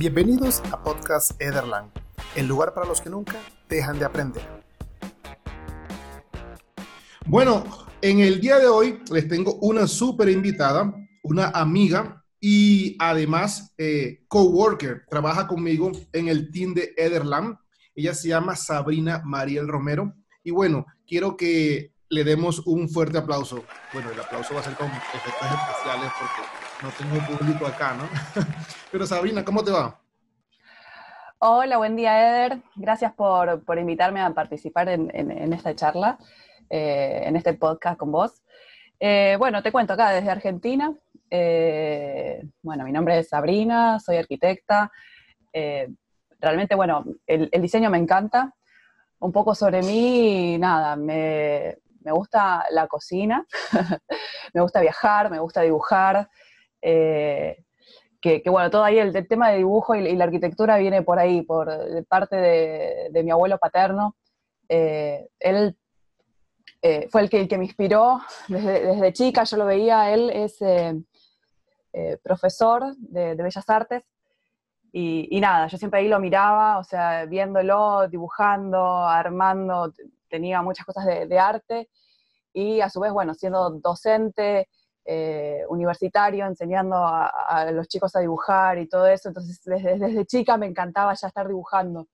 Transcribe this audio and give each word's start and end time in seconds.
Bienvenidos 0.00 0.62
a 0.72 0.82
Podcast 0.82 1.38
Ederland, 1.42 1.90
el 2.34 2.46
lugar 2.46 2.72
para 2.72 2.86
los 2.86 3.02
que 3.02 3.10
nunca 3.10 3.36
dejan 3.68 3.98
de 3.98 4.06
aprender. 4.06 4.42
Bueno, 7.26 7.66
en 8.00 8.20
el 8.20 8.40
día 8.40 8.58
de 8.58 8.66
hoy 8.66 9.02
les 9.12 9.28
tengo 9.28 9.56
una 9.56 9.86
súper 9.86 10.30
invitada, 10.30 10.90
una 11.22 11.48
amiga 11.48 12.24
y 12.40 12.96
además 12.98 13.74
eh, 13.76 14.24
coworker. 14.26 15.04
Trabaja 15.10 15.46
conmigo 15.46 15.92
en 16.14 16.28
el 16.28 16.50
team 16.50 16.72
de 16.72 16.94
Ederland. 16.96 17.58
Ella 17.94 18.14
se 18.14 18.28
llama 18.28 18.56
Sabrina 18.56 19.20
Mariel 19.26 19.68
Romero. 19.68 20.14
Y 20.42 20.50
bueno, 20.50 20.86
quiero 21.06 21.36
que 21.36 21.92
le 22.08 22.24
demos 22.24 22.60
un 22.60 22.88
fuerte 22.88 23.18
aplauso. 23.18 23.66
Bueno, 23.92 24.10
el 24.12 24.18
aplauso 24.18 24.54
va 24.54 24.60
a 24.60 24.64
ser 24.64 24.76
con 24.76 24.86
efectos 24.86 25.42
especiales 25.42 26.10
porque 26.18 26.69
no 26.82 26.90
tengo 26.90 27.26
público 27.26 27.66
acá, 27.66 27.94
¿no? 27.94 28.08
Pero 28.92 29.06
Sabrina, 29.06 29.44
¿cómo 29.44 29.62
te 29.62 29.70
va? 29.70 30.00
Hola, 31.38 31.76
buen 31.76 31.96
día, 31.96 32.20
Eder. 32.20 32.62
Gracias 32.74 33.12
por, 33.12 33.62
invitarme 33.78 34.20
a 34.20 34.30
participar 34.30 34.88
en, 34.88 35.52
esta 35.52 35.74
charla, 35.74 36.18
eh, 36.68 37.22
en 37.24 37.36
este 37.36 37.54
podcast 37.54 37.98
con 37.98 38.12
vos. 38.12 38.42
Eh, 38.98 39.36
bueno, 39.38 39.62
te 39.62 39.72
cuento 39.72 39.92
acá 39.92 40.10
desde 40.10 40.30
Argentina. 40.30 40.94
Eh, 41.30 42.42
bueno, 42.62 42.84
mi 42.84 42.92
nombre 42.92 43.18
es 43.18 43.28
Sabrina, 43.28 43.98
soy 44.00 44.16
arquitecta. 44.16 44.90
realmente, 46.38 46.74
bueno, 46.74 47.04
el, 47.26 47.48
el, 47.52 47.62
diseño 47.62 47.90
me 47.90 47.98
encanta. 47.98 48.54
Un 49.18 49.32
poco 49.32 49.54
sobre 49.54 49.82
mí, 49.82 50.56
nada, 50.58 50.96
me, 50.96 51.76
me 52.02 52.12
gusta 52.12 52.64
la 52.70 52.86
cocina, 52.86 53.46
me 54.54 54.62
gusta 54.62 54.80
viajar, 54.80 55.30
me 55.30 55.38
gusta 55.38 55.60
dibujar. 55.60 56.28
Eh, 56.82 57.64
que, 58.20 58.42
bueno, 58.46 58.70
todo 58.70 58.84
ahí 58.84 58.98
el, 58.98 59.26
tema 59.26 59.50
de 59.50 59.58
dibujo 59.58 59.94
y, 59.94 60.14
la 60.14 60.24
arquitectura 60.24 60.76
viene 60.76 61.02
por 61.02 61.18
ahí, 61.18 61.42
por 61.42 61.70
parte 62.06 62.36
de, 62.36 63.22
mi 63.24 63.30
abuelo 63.30 63.58
paterno. 63.58 64.16
Eh, 64.68 65.28
él 65.38 65.76
eh, 66.82 67.08
fue 67.10 67.22
el 67.22 67.30
que, 67.30 67.40
el 67.40 67.48
que 67.48 67.58
me 67.58 67.64
inspiró 67.64 68.20
desde, 68.48 69.12
chica, 69.12 69.44
yo 69.44 69.56
lo 69.56 69.66
veía, 69.66 70.12
él 70.12 70.30
es 70.30 70.58
profesor 72.22 72.94
de, 72.98 73.34
Bellas 73.34 73.68
Artes. 73.68 74.02
Y, 74.92 75.40
nada, 75.40 75.68
yo 75.68 75.78
siempre 75.78 76.00
ahí 76.00 76.08
lo 76.08 76.20
miraba, 76.20 76.78
o 76.78 76.84
sea, 76.84 77.24
viéndolo, 77.24 78.08
dibujando, 78.08 79.06
armando, 79.06 79.92
tenía 80.28 80.60
muchas 80.62 80.84
cosas 80.84 81.06
de, 81.06 81.38
arte. 81.38 81.88
Y 82.52 82.80
a 82.80 82.90
su 82.90 83.00
vez, 83.00 83.12
bueno, 83.12 83.32
siendo 83.34 83.70
docente, 83.70 84.68
eh, 85.12 85.64
universitario, 85.68 86.46
enseñando 86.46 86.94
a, 86.96 87.68
los 87.72 87.88
chicos 87.88 88.14
a 88.14 88.20
dibujar 88.20 88.78
y 88.78 88.86
todo 88.88 89.08
eso. 89.08 89.28
Entonces, 89.28 89.60
desde, 89.64 90.24
chica 90.24 90.56
me 90.56 90.66
encantaba 90.66 91.14
ya 91.14 91.26
estar 91.26 91.48
dibujando. 91.48 92.06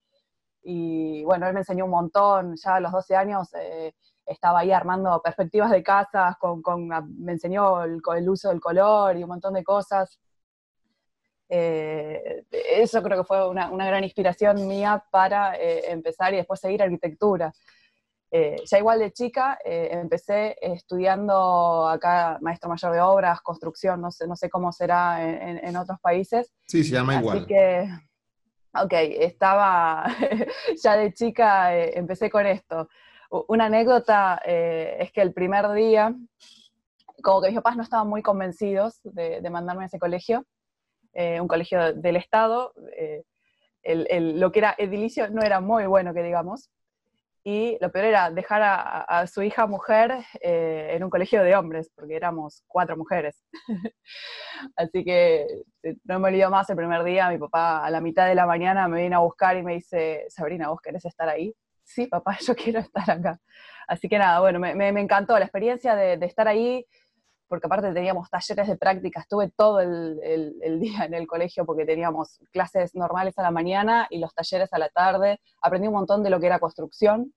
Y 0.63 1.23
bueno, 1.25 1.47
él 1.47 1.53
me 1.53 1.61
enseñó 1.61 1.85
un 1.85 1.91
montón. 1.91 2.57
Ya 2.57 2.77
a 2.77 2.81
los 2.81 2.93
12 2.93 3.15
años 3.15 3.53
eh, 3.53 3.93
estaba 4.25 4.61
ahí 4.61 4.73
armando 4.73 5.21
perspectivas 5.23 5.71
de 5.73 5.83
casas, 5.83 6.39
con, 6.39 6.63
con 6.63 6.89
me 6.89 7.33
enseñó 7.33 7.83
el, 7.85 8.01
uso 8.31 8.49
del 8.49 8.61
color 8.61 9.15
y 9.19 9.25
un 9.25 9.29
montón 9.29 9.53
de 9.53 9.63
cosas. 9.63 10.19
Eh, 11.51 12.47
eso 12.51 13.03
creo 13.03 13.19
que 13.19 13.25
fue 13.25 13.47
una 13.47 13.87
gran 13.87 14.05
inspiración 14.05 14.67
mía 14.67 15.05
para 15.11 15.55
empezar 15.55 16.33
y 16.33 16.39
después 16.39 16.61
seguir 16.61 16.83
arquitectura. 16.83 17.53
Eh, 18.33 18.57
ya 18.69 18.79
igual 18.79 18.99
de 18.99 19.13
chica 19.13 19.59
eh, 19.65 19.89
empecé 19.93 20.57
estudiando 20.61 21.87
acá 21.87 22.39
maestro 22.41 22.69
mayor 22.69 22.93
de 22.93 23.01
obras, 23.01 23.41
construcción, 23.41 24.01
no 24.01 24.11
sé, 24.11 24.27
no 24.27 24.35
sé 24.35 24.51
cómo 24.51 24.73
será 24.73 25.23
en, 25.23 25.77
otros 25.77 26.01
países. 26.01 26.53
Sí, 26.67 26.83
se 26.83 26.95
llama 26.95 27.17
igual. 27.17 27.39
Así 27.39 27.47
que, 27.47 27.89
ok, 28.75 28.93
estaba, 28.93 30.07
ya 30.83 30.97
de 30.97 31.13
chica 31.13 31.77
eh, 31.77 31.97
empecé 31.97 32.29
con 32.29 32.47
esto. 32.47 32.89
Una 33.49 33.67
anécdota 33.67 34.41
es 34.45 35.11
que 35.11 35.21
el 35.21 35.33
primer 35.33 35.73
día, 35.73 36.15
como 37.25 37.43
que 37.43 37.49
mis 37.49 37.57
papás 37.57 37.77
no 37.77 37.83
estaban 37.83 38.09
muy 38.09 38.23
convencidos 38.23 39.01
de, 39.03 39.51
mandarme 39.51 39.83
a 39.83 39.87
ese 39.87 39.99
colegio, 39.99 40.47
un 41.13 41.49
colegio 41.49 41.93
del 41.93 42.15
Estado, 42.15 42.73
lo 43.83 44.53
que 44.53 44.59
era 44.61 44.77
edilicio 44.79 45.29
no 45.29 45.43
era 45.43 45.61
muy 45.61 45.87
bueno, 45.87 46.15
que 46.15 46.23
digamos 46.23 46.71
y 47.49 47.79
lo 47.81 47.93
peor 47.93 48.07
era 48.07 48.29
dejar 48.33 48.61
a, 48.65 49.25
su 49.29 49.41
hija 49.41 49.69
mujer 49.69 50.13
eh, 50.41 50.91
en 50.95 51.05
un 51.05 51.11
colegio 51.11 51.45
de 51.45 51.55
hombres, 51.55 51.93
porque 51.95 52.17
éramos 52.17 52.65
cuatro 52.67 52.97
mujeres. 52.97 53.45
Así 54.77 55.05
que 55.05 55.47
eh, 55.85 55.95
no 56.03 56.19
me 56.19 56.31
olvido 56.31 56.51
más 56.51 56.69
el 56.71 56.75
primer 56.75 57.05
día, 57.05 57.31
mi 57.31 57.39
papá 57.39 57.87
a 57.87 57.91
la 57.91 58.01
mitad 58.01 58.27
de 58.27 58.35
la 58.35 58.47
mañana 58.47 58.89
me 58.89 58.99
viene 58.99 59.15
a 59.15 59.21
buscar 59.21 59.57
y 59.57 59.63
me 59.63 59.75
dice, 59.75 60.25
Sabrina, 60.29 60.71
¿vos 60.71 60.81
querés 60.81 61.05
estar 61.05 61.29
ahí? 61.29 61.55
Sí, 61.85 62.09
papá, 62.09 62.37
yo 62.45 62.57
quiero 62.57 62.81
estar 62.81 63.09
acá. 63.09 63.39
Así 63.87 64.09
que 64.09 64.19
nada, 64.19 64.41
bueno, 64.41 64.59
me, 64.59 64.75
me, 64.75 65.01
encantó 65.01 65.39
la 65.39 65.45
experiencia 65.45 65.95
de, 65.95 66.17
de, 66.17 66.27
estar 66.27 66.49
ahí, 66.49 66.85
porque 67.49 67.67
aparte 67.67 67.93
teníamos 67.93 68.29
talleres 68.31 68.67
de 68.67 68.77
práctica, 68.77 69.21
estuve 69.21 69.51
todo 69.51 69.81
el, 69.81 70.21
el, 70.23 70.81
día 70.81 71.05
en 71.05 71.15
el 71.15 71.27
colegio 71.27 71.65
porque 71.65 71.85
teníamos 71.85 72.41
clases 72.53 72.95
normales 72.95 73.39
a 73.39 73.43
la 73.43 73.51
mañana 73.51 74.07
y 74.11 74.19
los 74.19 74.35
talleres 74.35 74.73
a 74.73 74.79
la 74.79 74.89
tarde, 74.89 75.41
aprendí 75.61 75.89
un 75.89 75.95
montón 75.95 76.23
de 76.23 76.31
lo 76.31 76.41
que 76.41 76.47
era 76.47 76.59
construcción, 76.59 77.33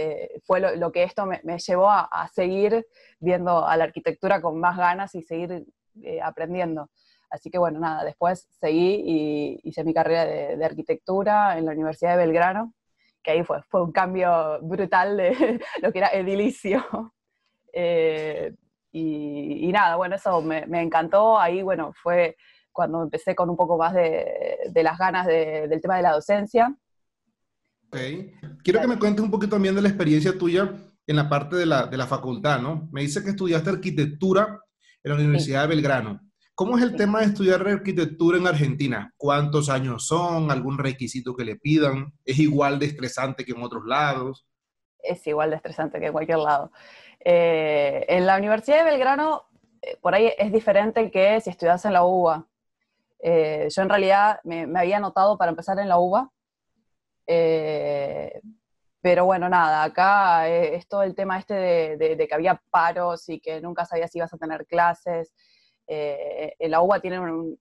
eh, 0.00 0.40
fue 0.44 0.60
lo, 0.60 0.92
que 0.92 1.02
esto 1.02 1.26
me, 1.26 1.40
llevó 1.58 1.90
a, 1.90 2.30
seguir 2.32 2.86
viendo 3.18 3.66
a 3.66 3.76
la 3.76 3.82
arquitectura 3.82 4.40
con 4.40 4.60
más 4.60 4.76
ganas 4.76 5.12
y 5.16 5.22
seguir 5.22 5.66
eh, 6.04 6.20
aprendiendo. 6.22 6.88
Así 7.30 7.50
que 7.50 7.58
bueno, 7.58 7.80
nada, 7.80 8.04
después 8.04 8.46
seguí 8.60 9.02
y 9.04 9.60
hice 9.64 9.82
mi 9.82 9.92
carrera 9.92 10.24
de, 10.24 10.64
arquitectura 10.64 11.58
en 11.58 11.66
la 11.66 11.72
Universidad 11.72 12.12
de 12.12 12.18
Belgrano, 12.18 12.74
que 13.24 13.32
ahí 13.32 13.42
fue, 13.42 13.60
fue 13.64 13.82
un 13.82 13.90
cambio 13.90 14.60
brutal 14.62 15.16
de 15.16 15.60
lo 15.82 15.92
que 15.92 15.98
era 15.98 16.08
edilicio. 16.08 16.84
Eh, 17.80 18.54
y, 18.90 19.70
nada, 19.72 19.96
bueno, 19.96 20.16
eso 20.16 20.40
me, 20.42 20.64
encantó. 20.80 21.38
Ahí, 21.38 21.62
bueno, 21.62 21.92
fue 22.02 22.36
cuando 22.72 23.02
empecé 23.02 23.34
con 23.34 23.50
un 23.50 23.56
poco 23.56 23.76
más 23.76 23.92
de, 23.94 24.70
las 24.74 24.98
ganas 24.98 25.26
del 25.26 25.80
tema 25.80 25.96
de 25.96 26.02
la 26.02 26.12
docencia. 26.12 26.74
Quiero 28.62 28.80
que 28.80 28.86
me 28.86 28.98
cuentes 28.98 29.24
un 29.24 29.30
poquito 29.30 29.56
también 29.56 29.74
de 29.74 29.82
la 29.82 29.88
experiencia 29.88 30.36
tuya 30.36 30.72
en 31.06 31.16
la 31.16 31.28
parte 31.28 31.56
de 31.56 31.66
la, 31.66 31.86
de 31.86 31.96
la 31.96 32.06
facultad, 32.06 32.60
¿no? 32.60 32.88
Me 32.92 33.00
dice 33.00 33.22
que 33.22 33.30
estudiaste 33.30 33.70
arquitectura 33.70 34.60
en 35.02 35.10
la 35.10 35.16
Universidad 35.16 35.62
de 35.62 35.68
Belgrano. 35.68 36.20
¿Cómo 36.54 36.76
es 36.76 36.82
el 36.82 36.96
tema 36.96 37.20
de 37.20 37.26
estudiar 37.26 37.66
arquitectura 37.66 38.36
en 38.36 38.46
Argentina? 38.46 39.14
¿Cuántos 39.16 39.68
años 39.68 40.06
son? 40.08 40.50
¿Algún 40.50 40.76
requisito 40.76 41.36
que 41.36 41.44
le 41.44 41.54
pidan? 41.54 42.12
¿Es 42.24 42.38
igual 42.40 42.80
de 42.80 42.86
estresante 42.86 43.44
que 43.44 43.52
en 43.52 43.62
otros 43.62 43.84
lados? 43.86 44.44
Es 44.98 45.24
igual 45.28 45.50
de 45.50 45.56
estresante 45.56 46.00
que 46.00 46.06
en 46.06 46.12
cualquier 46.12 46.38
lado. 46.38 46.72
Eh, 47.20 48.06
en 48.08 48.26
la 48.26 48.36
Universidad 48.36 48.78
de 48.78 48.90
Belgrano, 48.90 49.48
eh, 49.82 49.96
por 50.00 50.14
ahí 50.14 50.32
es 50.38 50.52
diferente 50.52 51.10
que 51.10 51.40
si 51.40 51.50
estudias 51.50 51.84
en 51.84 51.92
la 51.92 52.04
UBA. 52.04 52.46
Eh, 53.20 53.68
yo 53.70 53.82
en 53.82 53.88
realidad 53.88 54.40
me, 54.44 54.66
había 54.78 54.98
anotado 54.98 55.36
para 55.36 55.50
empezar 55.50 55.78
en 55.78 55.88
la 55.88 55.98
UBA, 55.98 56.30
pero 59.00 59.24
bueno, 59.24 59.48
nada, 59.48 59.82
acá 59.84 60.48
es 60.48 60.86
todo 60.88 61.02
el 61.02 61.14
tema 61.14 61.38
este 61.38 61.54
de, 61.96 62.28
que 62.28 62.34
había 62.34 62.60
paros 62.70 63.28
y 63.28 63.40
que 63.40 63.60
nunca 63.60 63.84
sabías 63.84 64.10
si 64.10 64.18
ibas 64.18 64.32
a 64.32 64.38
tener 64.38 64.66
clases. 64.66 65.34
En 65.86 66.70
la 66.70 66.80
UBA 66.80 67.00
tienen 67.00 67.20
un, 67.20 67.58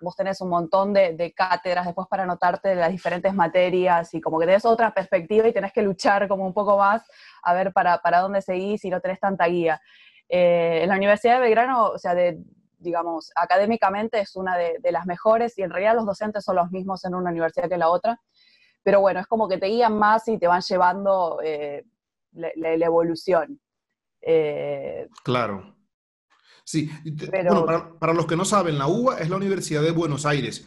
vos 0.00 0.16
tenés 0.16 0.40
un 0.40 0.48
montón 0.48 0.92
de, 0.92 1.32
cátedras 1.36 1.86
después 1.86 2.06
para 2.08 2.24
anotarte 2.24 2.70
de 2.70 2.76
las 2.76 2.90
diferentes 2.90 3.34
materias 3.34 4.12
y 4.14 4.20
como 4.20 4.38
que 4.38 4.46
tenés 4.46 4.64
otra 4.64 4.92
perspectiva 4.92 5.48
y 5.48 5.52
tenés 5.52 5.72
que 5.72 5.82
luchar 5.82 6.28
como 6.28 6.46
un 6.46 6.52
poco 6.54 6.78
más 6.78 7.02
a 7.42 7.54
ver 7.54 7.72
para, 7.72 7.98
para 7.98 8.20
dónde 8.20 8.42
seguís 8.42 8.84
y 8.84 8.90
no 8.90 9.00
tenés 9.00 9.20
tanta 9.20 9.46
guía. 9.46 9.80
en 10.28 10.88
la 10.88 10.96
Universidad 10.96 11.36
de 11.36 11.40
Belgrano, 11.40 11.86
o 11.86 11.98
sea, 11.98 12.14
de, 12.14 12.38
digamos, 12.78 13.30
académicamente 13.36 14.20
es 14.20 14.36
una 14.36 14.56
de, 14.56 14.76
de, 14.80 14.92
las 14.92 15.06
mejores 15.06 15.56
y 15.58 15.62
en 15.62 15.70
realidad 15.70 15.94
los 15.94 16.06
docentes 16.06 16.44
son 16.44 16.56
los 16.56 16.70
mismos 16.70 17.04
en 17.04 17.14
una 17.14 17.30
universidad 17.30 17.68
que 17.68 17.74
en 17.74 17.80
la 17.80 17.88
otra 17.88 18.20
pero 18.84 19.00
bueno, 19.00 19.18
es 19.18 19.26
como 19.26 19.48
que 19.48 19.58
te 19.58 19.66
guían 19.66 19.98
más 19.98 20.28
y 20.28 20.38
te 20.38 20.46
van 20.46 20.60
llevando 20.60 21.40
eh, 21.42 21.84
la, 22.32 22.72
evolución. 22.84 23.58
Eh, 24.20 25.08
claro. 25.24 25.74
Sí, 26.64 26.90
bueno, 27.30 27.66
para, 27.98 28.14
los 28.14 28.26
que 28.26 28.36
no 28.36 28.44
saben, 28.44 28.78
la 28.78 28.86
UBA 28.86 29.18
es 29.18 29.28
la 29.28 29.36
Universidad 29.36 29.82
de 29.82 29.90
Buenos 29.90 30.24
Aires. 30.24 30.66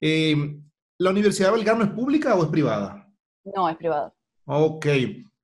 Eh, 0.00 0.60
¿La 0.98 1.10
Universidad 1.10 1.48
de 1.48 1.56
Belgrano 1.56 1.84
es 1.84 1.90
pública 1.90 2.34
o 2.34 2.44
es 2.44 2.50
privada? 2.50 3.10
No, 3.44 3.68
es 3.68 3.76
privada. 3.76 4.12
Ok. 4.44 4.86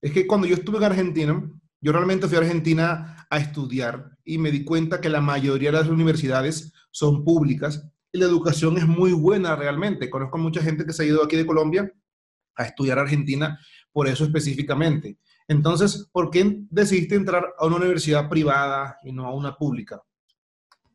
Es 0.00 0.12
que 0.12 0.26
cuando 0.26 0.46
yo 0.46 0.54
estuve 0.54 0.78
en 0.78 0.84
Argentina, 0.84 1.50
yo 1.80 1.92
realmente 1.92 2.28
fui 2.28 2.36
a 2.36 2.40
Argentina 2.40 3.26
a 3.30 3.38
estudiar 3.38 4.10
y 4.24 4.38
me 4.38 4.50
di 4.50 4.64
cuenta 4.64 5.00
que 5.00 5.08
la 5.08 5.20
mayoría 5.20 5.70
de 5.70 5.78
las 5.78 5.88
universidades 5.88 6.72
son 6.90 7.24
públicas 7.24 7.90
y 8.12 8.18
la 8.18 8.26
educación 8.26 8.76
es 8.78 8.86
muy 8.86 9.12
buena 9.12 9.56
realmente. 9.56 10.10
Conozco 10.10 10.38
mucha 10.38 10.62
gente 10.62 10.84
que 10.84 10.92
se 10.92 11.02
ha 11.02 11.06
ido 11.06 11.24
aquí 11.24 11.36
de 11.36 11.46
Colombia 11.46 11.90
a 12.56 12.64
estudiar 12.64 12.98
Argentina 12.98 13.58
por 13.92 14.08
eso 14.08 14.24
específicamente. 14.24 15.18
Entonces, 15.48 16.08
¿por 16.12 16.30
qué 16.30 16.60
decidiste 16.70 17.16
entrar 17.16 17.54
a 17.58 17.66
una 17.66 17.76
universidad 17.76 18.28
privada 18.28 18.98
y 19.02 19.12
no 19.12 19.26
a 19.26 19.34
una 19.34 19.56
pública? 19.56 20.02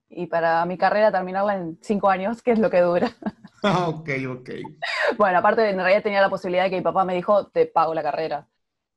y 0.10 0.25
para 0.25 0.66
mi 0.66 0.78
carrera 0.78 1.12
terminarla 1.12 1.56
en 1.56 1.78
cinco 1.81 2.10
años, 2.10 2.42
que 2.42 2.51
es 2.51 2.60
lo 2.60 2.69
que 2.69 2.81
dura. 2.81 3.12
Ah, 3.62 3.90
ok, 3.90 4.10
ok. 4.30 4.50
Bueno, 5.18 5.40
aparte 5.40 5.69
en 5.69 5.75
realidad 5.75 6.01
tenía 6.01 6.22
la 6.22 6.30
posibilidad 6.30 6.63
de 6.63 6.69
que 6.69 6.78
mi 6.78 6.81
papá 6.81 7.04
me 7.04 7.13
dijo, 7.13 7.48
te 7.48 7.66
pago 7.66 7.94
la 7.94 8.01
carrera, 8.01 8.48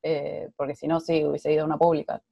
eh, 0.05 0.51
porque 0.55 0.77
si 0.77 0.87
no, 0.87 1.01
sí, 1.01 1.25
hubiese 1.25 1.53
ido 1.53 1.65
a 1.65 1.67
una 1.67 1.77
pública. 1.77 2.23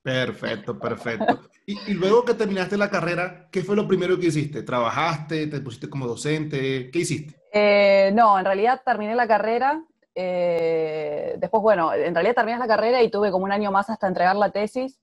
Perfecto, 0.00 0.78
perfecto. 0.78 1.40
Y, 1.66 1.94
luego 1.94 2.24
que 2.24 2.34
terminaste 2.34 2.76
la 2.76 2.90
carrera, 2.90 3.48
¿qué 3.50 3.64
fue 3.64 3.74
lo 3.74 3.88
primero 3.88 4.16
que 4.20 4.26
hiciste? 4.26 4.62
¿Trabajaste? 4.62 5.48
¿Te 5.48 5.60
pusiste 5.62 5.90
como 5.90 6.06
docente? 6.06 6.90
¿Qué 6.92 7.00
hiciste? 7.00 7.40
Eh, 7.52 8.12
no, 8.14 8.38
en 8.38 8.44
realidad 8.44 8.80
terminé 8.84 9.16
la 9.16 9.26
carrera. 9.26 9.82
Eh, 10.14 11.34
después, 11.38 11.62
bueno, 11.62 11.92
en 11.92 12.14
realidad 12.14 12.34
terminé 12.34 12.58
la 12.58 12.66
carrera 12.66 13.02
y 13.02 13.10
tuve 13.10 13.30
como 13.30 13.44
un 13.44 13.52
año 13.52 13.70
más 13.72 13.90
hasta 13.90 14.06
entregar 14.06 14.36
la 14.36 14.50
tesis. 14.50 15.00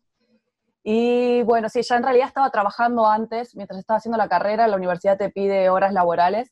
Y 0.83 1.43
bueno, 1.43 1.69
sí, 1.69 1.81
ya 1.83 1.97
en 1.97 2.03
realidad 2.03 2.27
estaba 2.27 2.49
trabajando 2.49 3.05
antes, 3.05 3.55
mientras 3.55 3.79
estaba 3.79 3.97
haciendo 3.97 4.17
la 4.17 4.27
carrera, 4.27 4.67
la 4.67 4.77
universidad 4.77 5.17
te 5.17 5.29
pide 5.29 5.69
horas 5.69 5.93
laborales. 5.93 6.51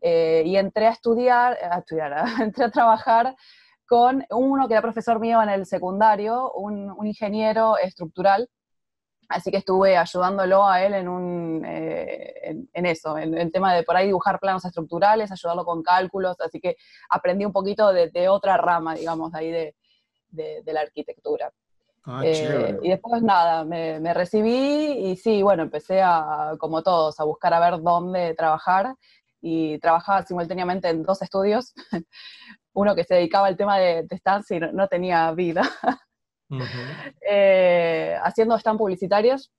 Eh, 0.00 0.42
y 0.46 0.56
entré 0.56 0.88
a 0.88 0.90
estudiar, 0.90 1.56
a 1.62 1.78
estudiar, 1.78 2.24
entré 2.40 2.64
a 2.64 2.70
trabajar 2.70 3.36
con 3.86 4.24
uno 4.30 4.66
que 4.66 4.74
era 4.74 4.82
profesor 4.82 5.20
mío 5.20 5.40
en 5.42 5.48
el 5.48 5.66
secundario, 5.66 6.50
un, 6.52 6.96
ingeniero 7.06 7.76
estructural, 7.78 8.48
así 9.28 9.50
que 9.50 9.58
estuve 9.58 9.96
ayudándolo 9.96 10.66
a 10.66 10.82
él 10.82 10.94
en, 10.94 11.08
un, 11.08 11.64
eh, 11.64 12.54
en, 12.72 12.86
eso, 12.86 13.16
en 13.16 13.36
el 13.36 13.50
tema 13.50 13.74
de 13.74 13.82
por 13.82 13.96
ahí 13.96 14.06
dibujar 14.06 14.38
planos 14.38 14.64
estructurales, 14.64 15.30
ayudarlo 15.30 15.64
con 15.64 15.82
cálculos, 15.82 16.40
así 16.40 16.60
que 16.60 16.76
aprendí 17.08 17.44
un 17.44 17.52
poquito 17.52 17.92
de, 17.92 18.28
otra 18.28 18.56
rama, 18.56 18.94
digamos, 18.94 19.34
ahí 19.34 19.50
de, 19.50 19.74
de, 20.30 20.72
la 20.72 20.80
arquitectura. 20.80 21.52
Ah, 22.04 22.22
eh, 22.24 22.78
y 22.82 22.88
después 22.90 23.22
nada, 23.22 23.64
me, 23.64 24.00
me, 24.00 24.12
recibí 24.12 24.50
y 24.50 25.16
sí, 25.16 25.40
bueno, 25.42 25.62
empecé 25.62 26.02
a, 26.02 26.54
como 26.58 26.82
todos, 26.82 27.20
a 27.20 27.24
buscar 27.24 27.54
a 27.54 27.60
ver 27.60 27.80
dónde 27.80 28.34
trabajar 28.34 28.96
y 29.40 29.78
trabajaba 29.78 30.22
simultáneamente 30.22 30.88
en 30.88 31.02
dos 31.02 31.20
estudios, 31.20 31.74
uno 32.72 32.94
que 32.94 33.04
se 33.04 33.16
dedicaba 33.16 33.48
al 33.48 33.56
tema 33.56 33.78
de, 33.78 34.04
de 34.04 34.20
y 34.50 34.60
no, 34.72 34.88
tenía 34.88 35.30
vida, 35.32 35.62
eh, 37.28 38.16
haciendo 38.22 38.56
stand 38.56 38.78
publicitarios, 38.78 39.52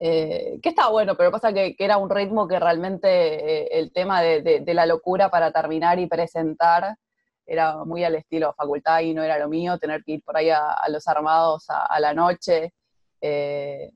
eh, 0.00 0.58
que 0.62 0.68
estaba 0.68 0.90
bueno, 0.90 1.16
pero 1.16 1.30
pasa 1.32 1.52
que, 1.52 1.74
que 1.74 1.84
era 1.84 1.96
un 1.96 2.08
ritmo 2.08 2.46
que 2.46 2.60
realmente 2.60 3.08
eh, 3.08 3.68
el 3.72 3.92
tema 3.92 4.22
de, 4.22 4.62
de, 4.64 4.74
la 4.74 4.86
locura 4.86 5.28
para 5.28 5.50
terminar 5.50 5.98
y 5.98 6.06
presentar 6.06 6.96
era 7.44 7.84
muy 7.84 8.04
al 8.04 8.14
estilo 8.14 8.54
facultad 8.54 9.00
y 9.00 9.12
no 9.12 9.22
era 9.22 9.38
lo 9.38 9.48
mío, 9.48 9.78
tener 9.78 10.04
que 10.04 10.12
ir 10.12 10.22
por 10.22 10.36
ahí 10.36 10.50
a, 10.50 10.76
los 10.88 11.08
armados 11.08 11.66
a, 11.68 11.98
la 11.98 12.14
noche 12.14 12.74
en, 13.20 13.90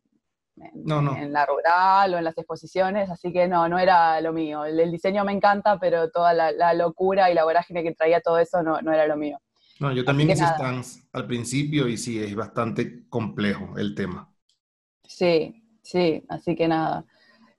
la 1.32 1.46
rural 1.46 2.14
o 2.14 2.18
en 2.18 2.24
las 2.24 2.36
exposiciones, 2.36 3.10
así 3.10 3.32
que 3.32 3.46
no, 3.46 3.68
no 3.68 3.78
era 3.78 4.20
lo 4.20 4.32
mío. 4.32 4.64
El, 4.64 4.90
diseño 4.90 5.24
me 5.24 5.32
encanta, 5.32 5.78
pero 5.78 6.10
toda 6.10 6.32
la, 6.32 6.74
locura 6.74 7.30
y 7.30 7.34
la 7.34 7.44
vorágine 7.44 7.82
que 7.82 7.94
traía 7.94 8.20
todo 8.20 8.38
eso 8.38 8.62
no, 8.62 8.80
no 8.80 8.92
era 8.92 9.06
lo 9.06 9.16
mío. 9.16 9.38
No, 9.82 9.92
yo 9.92 10.04
también 10.04 10.30
hice 10.30 10.46
stands 10.46 11.08
al 11.12 11.26
principio 11.26 11.88
y 11.88 11.96
sí, 11.96 12.22
es 12.22 12.34
bastante 12.36 13.08
complejo 13.08 13.76
el 13.76 13.94
tema. 13.94 14.32
Sí, 15.04 15.62
sí, 15.82 16.24
así 16.28 16.54
que 16.54 16.68
nada. 16.68 17.04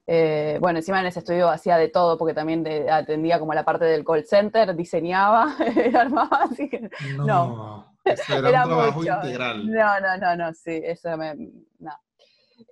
Eh, 0.08 0.58
bueno, 0.62 0.80
encima 0.80 1.02
en 1.02 1.08
ese 1.08 1.20
estudio 1.20 1.50
hacía 1.50 1.78
de 1.78 1.90
todo, 1.90 2.18
porque 2.18 2.34
también 2.34 2.66
atendía 2.90 3.40
como 3.40 3.54
la 3.54 3.66
parte 3.66 3.86
del 3.86 4.06
call 4.06 4.26
center, 4.26 4.74
diseñaba, 4.76 5.56
armaba, 5.96 6.46
así 6.50 6.70
que 6.70 6.90
no. 7.18 7.26
no 7.26 7.94
era, 8.06 8.16
un 8.64 8.70
trabajo 8.70 9.04
integral. 9.04 9.70
No, 9.70 10.00
no, 10.00 10.18
no, 10.18 10.36
no, 10.36 10.54
sí, 10.54 10.82
eso 10.84 11.18
me, 11.18 11.36
no. 11.80 11.92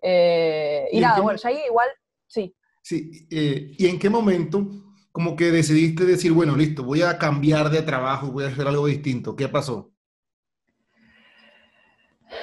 Eh, 0.02 0.88
y, 0.92 1.00
nada, 1.00 1.20
bueno, 1.22 1.38
ya 1.38 1.50
ahí 1.50 1.60
igual, 1.68 1.88
sí. 2.28 2.56
Sí, 2.82 3.28
eh, 3.30 3.76
¿y 3.78 3.88
en 3.88 4.00
qué 4.00 4.10
momento 4.10 4.91
como 5.12 5.36
que 5.36 5.52
decidiste 5.52 6.06
decir, 6.06 6.32
bueno, 6.32 6.56
listo, 6.56 6.84
voy 6.84 7.02
a 7.02 7.18
cambiar 7.18 7.70
de 7.70 7.82
trabajo, 7.82 8.28
voy 8.28 8.46
a 8.46 8.48
hacer 8.48 8.68
algo 8.68 8.86
distinto? 8.88 9.36
¿Qué 9.36 9.48
pasó? 9.48 9.92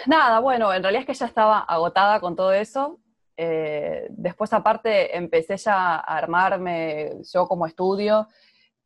Nada, 0.07 0.41
bueno, 0.41 0.73
en 0.73 0.83
realidad 0.83 1.03
es 1.03 1.07
que 1.07 1.15
ya 1.15 1.27
estaba 1.27 1.61
agotada 1.61 2.21
con 2.21 2.37
todo 2.37 2.53
eso. 2.53 3.01
Eh, 3.37 4.07
después 4.11 4.53
aparte 4.53 5.17
empecé 5.17 5.57
ya 5.57 5.97
a 5.97 6.01
armarme 6.01 7.13
yo 7.33 7.47
como 7.47 7.67
estudio. 7.67 8.29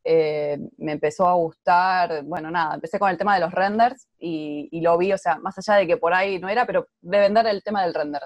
me 0.05 0.93
empezó 0.93 1.29
a 1.29 1.34
gustar, 1.34 2.25
bueno, 2.25 2.50
nada, 2.50 2.75
empecé 2.75 2.99
con 2.99 3.11
el 3.11 3.19
tema 3.19 3.34
de 3.34 3.40
los 3.40 3.52
renders 3.52 4.08
y, 4.19 4.69
y, 4.73 4.81
lo 4.81 4.99
vi, 4.99 5.12
o 5.12 5.19
sea, 5.19 5.38
más 5.38 5.56
allá 5.58 5.79
de 5.79 5.87
que 5.87 5.96
por 5.96 6.12
ahí 6.12 6.38
no 6.38 6.49
era, 6.49 6.67
pero 6.67 6.88
de 7.00 7.19
vender 7.19 7.46
el 7.46 7.62
tema 7.62 7.82
del 7.82 7.94
render. 7.94 8.23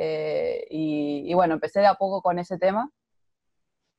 Eh, 0.00 0.64
y, 0.70 1.34
bueno, 1.34 1.54
empecé 1.54 1.80
de 1.80 1.86
a 1.86 1.94
poco 1.94 2.22
con 2.22 2.38
ese 2.38 2.56
tema. 2.56 2.88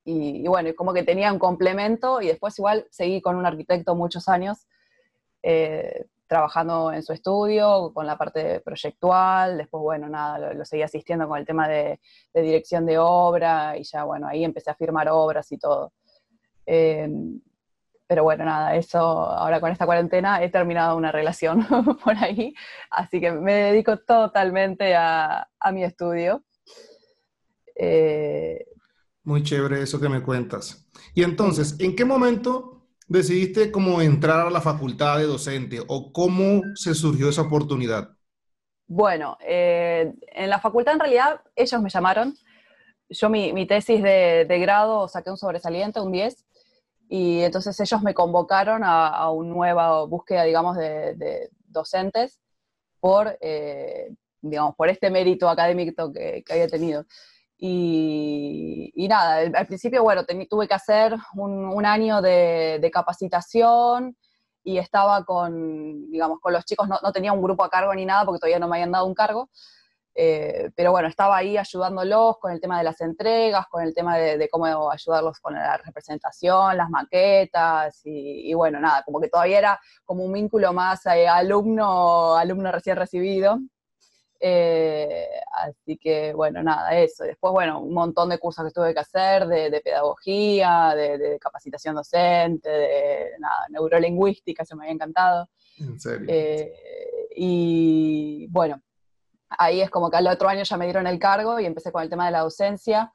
Y, 0.05 0.47
bueno, 0.47 0.73
como 0.75 0.93
que 0.93 1.03
tenía 1.03 1.31
un 1.31 1.39
complemento 1.39 2.21
y 2.21 2.27
después 2.27 2.57
igual 2.57 2.87
seguí 2.89 3.21
con 3.21 3.35
un 3.35 3.45
arquitecto 3.45 3.95
muchos 3.95 4.27
años, 4.27 4.67
eh, 5.43 6.05
trabajando 6.25 6.91
en 6.91 7.03
su 7.03 7.13
estudio, 7.13 7.91
con 7.93 8.07
la 8.07 8.17
parte 8.17 8.59
proyectual, 8.61 9.57
después 9.57 9.81
bueno, 9.81 10.09
nada, 10.09 10.53
lo, 10.53 10.65
seguí 10.65 10.81
asistiendo 10.83 11.27
con 11.27 11.37
el 11.37 11.45
tema 11.45 11.67
de, 11.67 11.99
dirección 12.33 12.85
de 12.85 12.97
obra 12.97 13.77
y 13.77 13.83
ya 13.83 14.03
bueno, 14.03 14.27
ahí 14.27 14.43
empecé 14.43 14.71
a 14.71 14.75
firmar 14.75 15.09
obras 15.09 15.51
y 15.51 15.57
todo. 15.57 15.93
Eh, 16.65 17.09
pero 18.09 18.23
bueno, 18.23 18.43
nada, 18.43 18.75
eso 18.75 18.97
ahora 18.97 19.61
con 19.61 19.71
esta 19.71 19.85
cuarentena 19.85 20.41
he 20.41 20.49
terminado 20.49 20.97
una 20.97 21.11
relación 21.11 21.63
por 22.03 22.17
ahí, 22.17 22.55
así 22.89 23.21
que 23.21 23.31
me 23.31 23.53
dedico 23.53 23.97
totalmente 23.97 24.95
a, 24.95 25.47
mi 25.71 25.83
estudio. 25.83 26.43
Eh, 27.75 28.65
Muy 29.29 29.43
chévere 29.43 29.83
eso 29.83 29.99
que 29.99 30.09
me 30.09 30.23
cuentas. 30.23 30.89
Y 31.13 31.21
entonces, 31.21 31.75
¿en 31.79 31.95
qué 31.95 32.03
momento 32.03 32.87
decidiste 33.07 33.71
cómo 33.71 34.01
entrar 34.01 34.47
a 34.47 34.49
la 34.49 34.59
facultad 34.59 35.19
de 35.19 35.25
docente 35.25 35.81
o 35.87 36.11
cómo 36.11 36.63
se 36.73 36.95
surgió 36.95 37.29
esa 37.29 37.43
oportunidad? 37.43 38.09
Bueno, 38.87 39.37
eh, 39.45 40.11
en 40.31 40.49
la 40.49 40.59
facultad 40.59 40.95
en 40.95 41.01
realidad 41.01 41.41
ellos 41.55 41.79
me 41.79 41.91
llamaron. 41.91 42.33
Yo 43.07 43.29
mi, 43.29 43.67
tesis 43.67 44.01
de, 44.01 44.45
de, 44.49 44.59
grado 44.59 45.07
saqué 45.07 45.29
un 45.29 45.37
sobresaliente, 45.37 45.99
un 45.99 46.11
10, 46.11 46.47
y 47.07 47.41
entonces 47.41 47.79
ellos 47.79 48.01
me 48.01 48.15
convocaron 48.15 48.81
a, 48.83 49.29
una 49.29 49.53
nueva 49.53 50.05
búsqueda, 50.05 50.41
digamos, 50.41 50.75
de, 50.75 51.51
docentes 51.67 52.39
por, 52.99 53.37
eh, 53.41 54.09
digamos, 54.41 54.75
por 54.75 54.89
este 54.89 55.11
mérito 55.11 55.47
académico 55.47 56.11
que, 56.11 56.43
había 56.49 56.67
tenido. 56.67 57.05
Y, 57.61 59.07
nada, 59.09 59.39
al 59.53 59.67
principio, 59.67 60.01
bueno, 60.01 60.23
tuve 60.49 60.67
que 60.67 60.73
hacer 60.73 61.15
un, 61.35 61.85
año 61.85 62.21
de, 62.21 62.89
capacitación 62.93 64.15
y 64.63 64.77
estaba 64.77 65.25
con, 65.25 66.09
digamos, 66.09 66.39
con 66.39 66.53
los 66.53 66.63
chicos, 66.65 66.87
no, 66.87 66.99
no, 67.03 67.11
tenía 67.11 67.33
un 67.33 67.41
grupo 67.41 67.63
a 67.63 67.69
cargo 67.69 67.93
ni 67.93 68.05
nada 68.05 68.25
porque 68.25 68.39
todavía 68.39 68.59
no 68.59 68.67
me 68.67 68.77
habían 68.77 68.91
dado 68.91 69.05
un 69.05 69.13
cargo, 69.13 69.49
eh, 70.21 70.69
pero 70.75 70.91
bueno, 70.91 71.07
estaba 71.07 71.37
ahí 71.37 71.57
ayudándolos 71.57 72.37
con 72.39 72.51
el 72.51 72.59
tema 72.59 72.77
de 72.77 72.83
las 72.83 72.99
entregas, 72.99 73.67
con 73.67 73.83
el 73.83 73.93
tema 73.93 74.17
de, 74.17 74.49
cómo 74.49 74.91
ayudarlos 74.91 75.39
con 75.39 75.53
la 75.53 75.77
representación, 75.77 76.75
las 76.75 76.89
maquetas, 76.89 78.01
y, 78.03 78.53
bueno, 78.53 78.81
nada, 78.81 79.03
como 79.05 79.21
que 79.21 79.29
todavía 79.29 79.59
era 79.59 79.79
como 80.03 80.25
un 80.25 80.33
vínculo 80.33 80.73
más 80.73 81.05
eh, 81.05 81.27
alumno, 81.27 82.35
alumno 82.35 82.71
recién 82.71 82.97
recibido. 82.97 83.59
Eh, 84.39 85.27
así 85.51 85.97
que 85.97 86.33
bueno, 86.33 86.63
nada, 86.63 86.97
eso. 86.97 87.23
Después, 87.23 87.51
bueno, 87.51 87.81
un 87.81 87.93
montón 87.93 88.29
de 88.29 88.39
cursos 88.39 88.65
que 88.65 88.71
tuve 88.71 88.93
que 88.93 88.99
hacer 88.99 89.47
de, 89.47 89.81
pedagogía, 89.83 90.93
de, 90.95 91.37
capacitación 91.39 91.95
docente, 91.95 92.69
de 92.69 93.31
nada, 93.39 93.67
neurolingüística, 93.69 94.63
se 94.63 94.75
me 94.75 94.83
había 94.83 94.93
encantado. 94.93 95.49
¿En 95.77 95.99
serio? 95.99 96.27
y 97.41 98.47
bueno, 98.49 98.81
ahí 99.49 99.81
es 99.81 99.89
como 99.89 100.09
que 100.09 100.17
al 100.17 100.27
otro 100.27 100.49
año 100.49 100.63
ya 100.63 100.77
me 100.77 100.85
dieron 100.85 101.07
el 101.07 101.19
cargo 101.19 101.59
y 101.59 101.65
empecé 101.65 101.91
con 101.91 102.03
el 102.03 102.09
tema 102.09 102.25
de 102.25 102.31
la 102.31 102.41
docencia, 102.41 103.11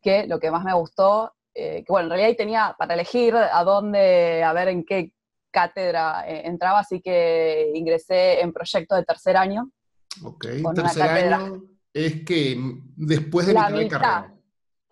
que 0.00 0.26
lo 0.26 0.38
que 0.38 0.50
más 0.50 0.64
me 0.64 0.72
gustó, 0.74 1.34
eh, 1.54 1.84
que 1.84 1.92
bueno, 1.92 2.06
en 2.06 2.10
realidad 2.10 2.28
ahí 2.28 2.36
tenía 2.36 2.76
para 2.78 2.94
elegir 2.94 3.34
a 3.36 3.64
dónde, 3.64 4.42
a 4.42 4.52
ver 4.52 4.68
en 4.68 4.84
qué 4.84 5.12
cátedra 5.50 6.24
eh, 6.26 6.42
entraba, 6.46 6.80
así 6.80 7.00
que 7.00 7.72
ingresé 7.74 8.40
en 8.40 8.52
proyecto 8.52 8.94
de 8.94 9.04
tercer 9.04 9.36
año. 9.36 9.70
Ok, 10.22 10.46
tercer 10.74 11.02
año 11.02 11.62
es 11.92 12.24
que 12.24 12.58
después 12.96 13.46
de 13.46 13.52
la 13.54 13.70
mitad, 13.70 14.00
carrera. 14.00 14.34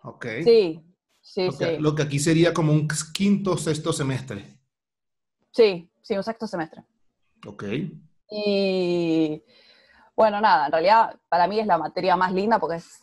Ok. 0.03 0.25
Sí, 0.43 0.83
sí, 1.21 1.49
sí. 1.51 1.77
Lo 1.79 1.95
que 1.95 2.03
aquí 2.03 2.19
sería 2.19 2.53
como 2.53 2.71
un 2.73 2.87
quinto 3.13 3.51
o 3.51 3.57
sexto 3.57 3.93
semestre. 3.93 4.57
Sí, 5.51 5.89
sí, 6.01 6.15
un 6.15 6.23
sexto 6.23 6.47
semestre. 6.47 6.83
Ok. 7.45 7.63
Y 8.29 9.43
bueno, 10.15 10.41
nada, 10.41 10.65
en 10.65 10.71
realidad 10.71 11.19
para 11.29 11.47
mí 11.47 11.59
es 11.59 11.67
la 11.67 11.77
materia 11.77 12.15
más 12.15 12.33
linda 12.33 12.59
porque 12.59 12.77
es 12.77 12.99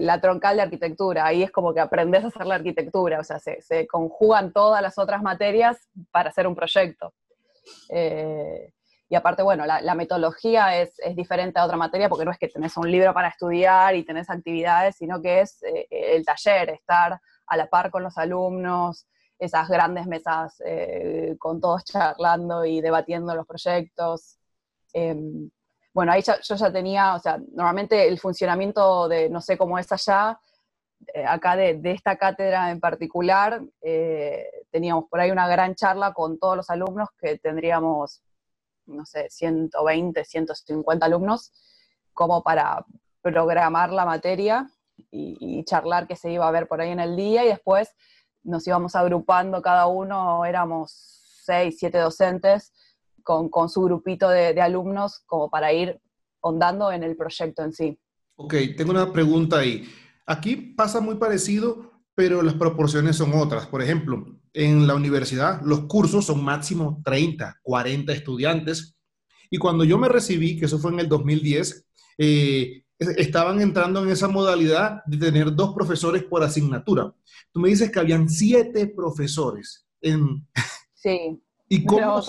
la 0.00 0.20
troncal 0.20 0.56
de 0.56 0.62
arquitectura. 0.62 1.26
Ahí 1.26 1.42
es 1.42 1.50
como 1.50 1.74
que 1.74 1.80
aprendes 1.80 2.24
a 2.24 2.28
hacer 2.28 2.46
la 2.46 2.54
arquitectura, 2.54 3.20
o 3.20 3.24
sea, 3.24 3.38
se, 3.38 3.86
conjugan 3.86 4.52
todas 4.52 4.80
las 4.80 4.98
otras 4.98 5.22
materias 5.22 5.88
para 6.10 6.30
hacer 6.30 6.46
un 6.46 6.54
proyecto. 6.54 7.12
Eh, 7.88 8.72
y 9.12 9.14
aparte, 9.14 9.42
bueno, 9.42 9.66
la, 9.66 9.94
metodología 9.94 10.80
es, 10.80 10.94
diferente 11.14 11.60
a 11.60 11.66
otra 11.66 11.76
materia 11.76 12.08
porque 12.08 12.24
no 12.24 12.30
es 12.30 12.38
que 12.38 12.48
tenés 12.48 12.78
un 12.78 12.90
libro 12.90 13.12
para 13.12 13.28
estudiar 13.28 13.94
y 13.94 14.04
tenés 14.04 14.30
actividades, 14.30 14.96
sino 14.96 15.20
que 15.20 15.42
es 15.42 15.62
eh, 15.64 15.86
el 15.90 16.24
taller, 16.24 16.70
estar 16.70 17.20
a 17.46 17.56
la 17.58 17.66
par 17.66 17.90
con 17.90 18.02
los 18.02 18.16
alumnos, 18.16 19.06
esas 19.38 19.68
grandes 19.68 20.06
mesas 20.06 20.62
eh, 20.64 21.36
con 21.38 21.60
todos 21.60 21.84
charlando 21.84 22.64
y 22.64 22.80
debatiendo 22.80 23.34
los 23.34 23.46
proyectos. 23.46 24.38
Em, 24.94 25.50
bueno, 25.92 26.12
ahí 26.12 26.22
yo 26.22 26.54
ya 26.56 26.72
tenía, 26.72 27.14
o 27.14 27.18
sea, 27.18 27.38
normalmente 27.52 28.08
el 28.08 28.18
funcionamiento 28.18 29.08
de, 29.08 29.28
no 29.28 29.42
sé 29.42 29.58
cómo 29.58 29.78
es 29.78 29.92
allá, 29.92 30.40
eh, 31.12 31.26
acá 31.26 31.54
de, 31.54 31.78
esta 31.84 32.16
cátedra 32.16 32.70
en 32.70 32.80
particular, 32.80 33.60
teníamos 34.70 35.04
por 35.10 35.20
ahí 35.20 35.30
una 35.30 35.48
gran 35.48 35.74
charla 35.74 36.14
con 36.14 36.38
todos 36.38 36.56
los 36.56 36.70
alumnos 36.70 37.10
que 37.20 37.36
tendríamos 37.36 38.22
no 38.86 39.04
sé, 39.04 39.28
120, 39.30 40.24
150 40.24 41.06
alumnos, 41.06 41.52
como 42.12 42.42
para 42.42 42.84
programar 43.22 43.92
la 43.92 44.04
materia 44.04 44.70
y, 45.10 45.64
charlar 45.64 46.06
qué 46.06 46.16
se 46.16 46.32
iba 46.32 46.46
a 46.46 46.50
ver 46.50 46.66
por 46.68 46.80
ahí 46.80 46.90
en 46.90 47.00
el 47.00 47.16
día 47.16 47.44
y 47.44 47.48
después 47.48 47.90
nos 48.42 48.66
íbamos 48.66 48.96
agrupando 48.96 49.62
cada 49.62 49.86
uno, 49.86 50.44
éramos 50.44 50.92
6, 51.44 51.76
7 51.78 51.98
docentes 51.98 52.72
con, 53.22 53.50
su 53.68 53.82
grupito 53.82 54.28
de, 54.28 54.60
alumnos 54.60 55.20
como 55.26 55.48
para 55.48 55.72
ir 55.72 56.00
ondando 56.40 56.90
en 56.90 57.04
el 57.04 57.16
proyecto 57.16 57.62
en 57.62 57.72
sí. 57.72 57.98
Ok, 58.36 58.54
tengo 58.76 58.90
una 58.90 59.12
pregunta 59.12 59.58
ahí. 59.58 59.88
Aquí 60.26 60.56
pasa 60.56 61.00
muy 61.00 61.16
parecido, 61.16 61.92
pero 62.14 62.42
las 62.42 62.54
proporciones 62.54 63.16
son 63.16 63.32
otras. 63.34 63.66
Por 63.66 63.82
ejemplo, 63.82 64.26
en 64.54 64.86
la 64.86 64.94
universidad 64.94 65.62
los 65.62 65.86
cursos 65.86 66.26
son 66.26 66.44
máximo 66.44 67.00
30, 67.04 67.60
40 67.62 68.12
estudiantes. 68.12 68.96
Y 69.50 69.58
cuando 69.58 69.84
yo 69.84 69.98
me 69.98 70.08
recibí, 70.08 70.58
que 70.58 70.66
eso 70.66 70.78
fue 70.78 70.92
en 70.92 71.00
el 71.00 71.08
2010, 71.08 71.86
eh, 72.18 72.84
estaban 72.98 73.60
entrando 73.60 74.02
en 74.02 74.10
esa 74.10 74.28
modalidad 74.28 75.02
de 75.06 75.18
tener 75.18 75.54
dos 75.54 75.74
profesores 75.74 76.24
por 76.24 76.42
asignatura. 76.42 77.12
Tú 77.52 77.60
me 77.60 77.68
dices 77.68 77.90
que 77.90 78.00
habían 78.00 78.28
siete 78.28 78.86
profesores. 78.86 79.86
En... 80.00 80.46
Sí. 80.94 81.40
¿Y 81.68 81.86
cómo, 81.86 82.22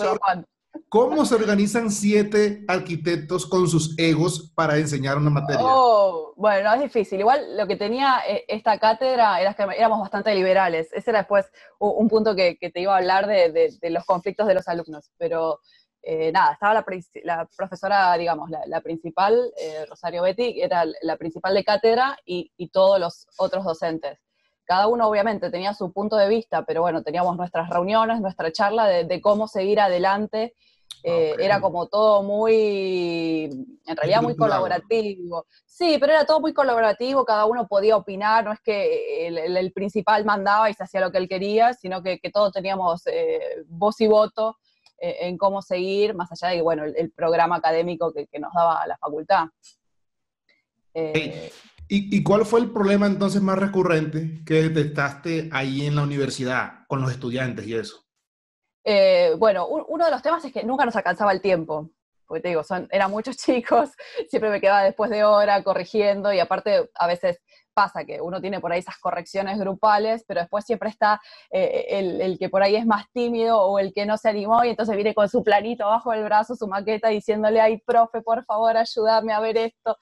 ¿Cómo 0.88 1.24
se 1.24 1.34
organizan 1.34 1.90
siete 1.90 2.64
arquitectos 2.68 3.46
con 3.46 3.68
sus 3.68 3.98
egos 3.98 4.52
para 4.54 4.76
enseñar 4.78 5.16
una 5.16 5.30
materia? 5.30 5.62
Oh, 5.64 6.32
bueno, 6.36 6.72
es 6.74 6.80
difícil. 6.80 7.20
Igual 7.20 7.56
lo 7.56 7.66
que 7.66 7.76
tenía 7.76 8.20
eh, 8.28 8.44
esta 8.48 8.78
cátedra 8.78 9.40
era 9.40 9.54
que 9.54 9.64
éramos 9.76 10.00
bastante 10.00 10.34
liberales. 10.34 10.92
Ese 10.92 11.10
era 11.10 11.20
después 11.20 11.46
un 11.78 12.08
punto 12.08 12.34
que, 12.34 12.56
te 12.60 12.80
iba 12.80 12.94
a 12.94 12.98
hablar 12.98 13.26
de, 13.26 13.76
los 13.90 14.04
conflictos 14.04 14.46
de 14.46 14.54
los 14.54 14.68
alumnos. 14.68 15.10
Pero 15.16 15.60
eh, 16.02 16.30
nada, 16.32 16.52
estaba 16.52 16.74
la, 16.74 17.48
profesora, 17.56 18.16
digamos, 18.16 18.50
la, 18.50 18.80
principal, 18.80 19.52
eh, 19.58 19.86
Rosario 19.88 20.22
Betty, 20.22 20.60
era 20.60 20.84
la 21.02 21.16
principal 21.16 21.54
de 21.54 21.64
cátedra 21.64 22.16
y, 22.24 22.50
todos 22.72 22.98
los 22.98 23.26
otros 23.36 23.64
docentes 23.64 24.18
cada 24.64 24.88
uno 24.88 25.08
obviamente 25.08 25.50
tenía 25.50 25.74
su 25.74 25.92
punto 25.92 26.16
de 26.16 26.28
vista, 26.28 26.64
pero 26.64 26.82
bueno, 26.82 27.02
teníamos 27.02 27.36
nuestras 27.36 27.68
reuniones, 27.70 28.20
nuestra 28.20 28.50
charla 28.52 28.86
de 28.86 29.20
cómo 29.20 29.46
seguir 29.48 29.80
adelante 29.80 30.54
eh, 31.06 31.34
era 31.38 31.60
como 31.60 31.86
todo 31.86 32.22
muy, 32.22 33.44
en 33.86 33.96
realidad 33.96 34.22
muy 34.22 34.34
colaborativo. 34.34 35.46
Sí, 35.66 35.98
pero 36.00 36.12
era 36.12 36.24
todo 36.24 36.40
muy 36.40 36.54
colaborativo, 36.54 37.26
cada 37.26 37.44
uno 37.44 37.66
podía 37.66 37.96
opinar, 37.96 38.44
no 38.44 38.52
es 38.52 38.60
que 38.60 39.26
el, 39.26 39.72
principal 39.72 40.24
mandaba 40.24 40.70
y 40.70 40.74
se 40.74 40.84
hacía 40.84 41.00
lo 41.00 41.12
que 41.12 41.18
él 41.18 41.28
quería, 41.28 41.74
sino 41.74 42.02
que, 42.02 42.18
todos 42.32 42.52
teníamos 42.52 43.06
eh, 43.06 43.64
voz 43.66 44.00
y 44.00 44.06
voto 44.06 44.56
eh, 44.98 45.16
en 45.22 45.36
cómo 45.36 45.60
seguir, 45.60 46.14
más 46.14 46.30
allá 46.32 46.54
de 46.54 46.62
bueno, 46.62 46.84
el, 46.84 47.10
programa 47.10 47.56
académico 47.56 48.12
que, 48.12 48.26
nos 48.38 48.54
daba 48.54 48.86
la 48.86 48.96
facultad. 48.96 49.48
¿Y, 51.88 52.16
¿Y, 52.16 52.22
cuál 52.22 52.46
fue 52.46 52.60
el 52.60 52.70
problema 52.70 53.06
entonces 53.06 53.42
más 53.42 53.58
recurrente 53.58 54.42
que 54.46 54.68
detectaste 54.68 55.50
ahí 55.52 55.86
en 55.86 55.96
la 55.96 56.02
universidad 56.02 56.86
con 56.88 57.02
los 57.02 57.10
estudiantes 57.10 57.66
y 57.66 57.74
eso? 57.74 58.04
Eh, 58.84 59.34
bueno, 59.38 59.66
uno 59.66 60.04
de 60.04 60.10
los 60.10 60.22
temas 60.22 60.44
es 60.44 60.52
que 60.52 60.62
nunca 60.62 60.84
nos 60.84 60.94
alcanzaba 60.94 61.32
el 61.32 61.40
tiempo, 61.40 61.90
porque 62.26 62.42
te 62.42 62.48
digo, 62.48 62.62
son, 62.62 62.86
eran 62.90 63.10
muchos 63.10 63.36
chicos, 63.38 63.90
siempre 64.28 64.50
me 64.50 64.60
quedaba 64.60 64.82
después 64.82 65.10
de 65.10 65.24
hora 65.24 65.62
corrigiendo 65.62 66.32
y 66.32 66.38
aparte 66.38 66.90
a 66.94 67.06
veces 67.06 67.40
pasa 67.72 68.04
que 68.04 68.20
uno 68.20 68.40
tiene 68.40 68.60
por 68.60 68.72
ahí 68.72 68.78
esas 68.78 68.98
correcciones 68.98 69.58
grupales, 69.58 70.24
pero 70.28 70.40
después 70.40 70.64
siempre 70.64 70.90
está 70.90 71.20
eh, 71.50 71.86
el, 71.88 72.38
que 72.38 72.48
por 72.48 72.62
ahí 72.62 72.76
es 72.76 72.86
más 72.86 73.10
tímido 73.12 73.60
o 73.60 73.78
el 73.78 73.92
que 73.92 74.06
no 74.06 74.16
se 74.16 74.28
animó 74.28 74.64
y 74.64 74.68
entonces 74.68 74.94
viene 74.94 75.14
con 75.14 75.28
su 75.28 75.42
planito 75.42 75.86
bajo 75.86 76.12
el 76.12 76.22
brazo, 76.22 76.54
su 76.54 76.68
maqueta, 76.68 77.08
diciéndole, 77.08 77.60
ay, 77.60 77.78
profe, 77.84 78.22
por 78.22 78.44
favor, 78.44 78.76
ayúdame 78.76 79.32
a 79.32 79.40
ver 79.40 79.56
esto. 79.56 79.98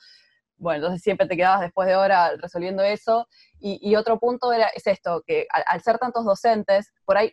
Bueno, 0.62 0.76
entonces 0.76 1.02
siempre 1.02 1.26
te 1.26 1.36
quedabas 1.36 1.60
después 1.60 1.88
de 1.88 1.96
hora 1.96 2.36
resolviendo 2.36 2.84
eso. 2.84 3.26
Y, 3.58 3.94
otro 3.96 4.18
punto 4.18 4.52
era, 4.52 4.68
es 4.68 4.86
esto, 4.86 5.22
que 5.26 5.46
al, 5.50 5.80
ser 5.82 5.98
tantos 5.98 6.24
docentes, 6.24 6.92
por 7.04 7.16
ahí 7.16 7.32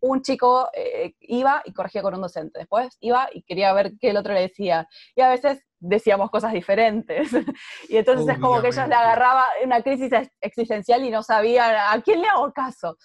un 0.00 0.22
chico 0.22 0.68
eh, 0.72 1.14
iba 1.20 1.62
y 1.64 1.72
corregía 1.72 2.02
con 2.02 2.14
un 2.14 2.22
docente, 2.22 2.60
después 2.60 2.96
iba 3.00 3.28
y 3.32 3.42
quería 3.42 3.72
ver 3.72 3.92
qué 4.00 4.10
el 4.10 4.16
otro 4.16 4.32
le 4.32 4.42
decía. 4.42 4.88
Y 5.16 5.20
a 5.20 5.28
veces 5.28 5.64
decíamos 5.80 6.30
cosas 6.30 6.52
diferentes. 6.52 7.30
y 7.88 7.96
entonces 7.96 8.28
es 8.28 8.40
como 8.40 8.60
que 8.62 8.68
ellos 8.68 8.88
le 8.88 8.94
agarraba 8.94 9.46
una 9.64 9.82
crisis 9.82 10.10
existencial 10.40 11.04
y 11.04 11.10
no 11.10 11.24
sabían 11.24 11.74
a 11.74 12.00
quién 12.02 12.22
le 12.22 12.28
hago 12.28 12.52
caso. 12.52 12.96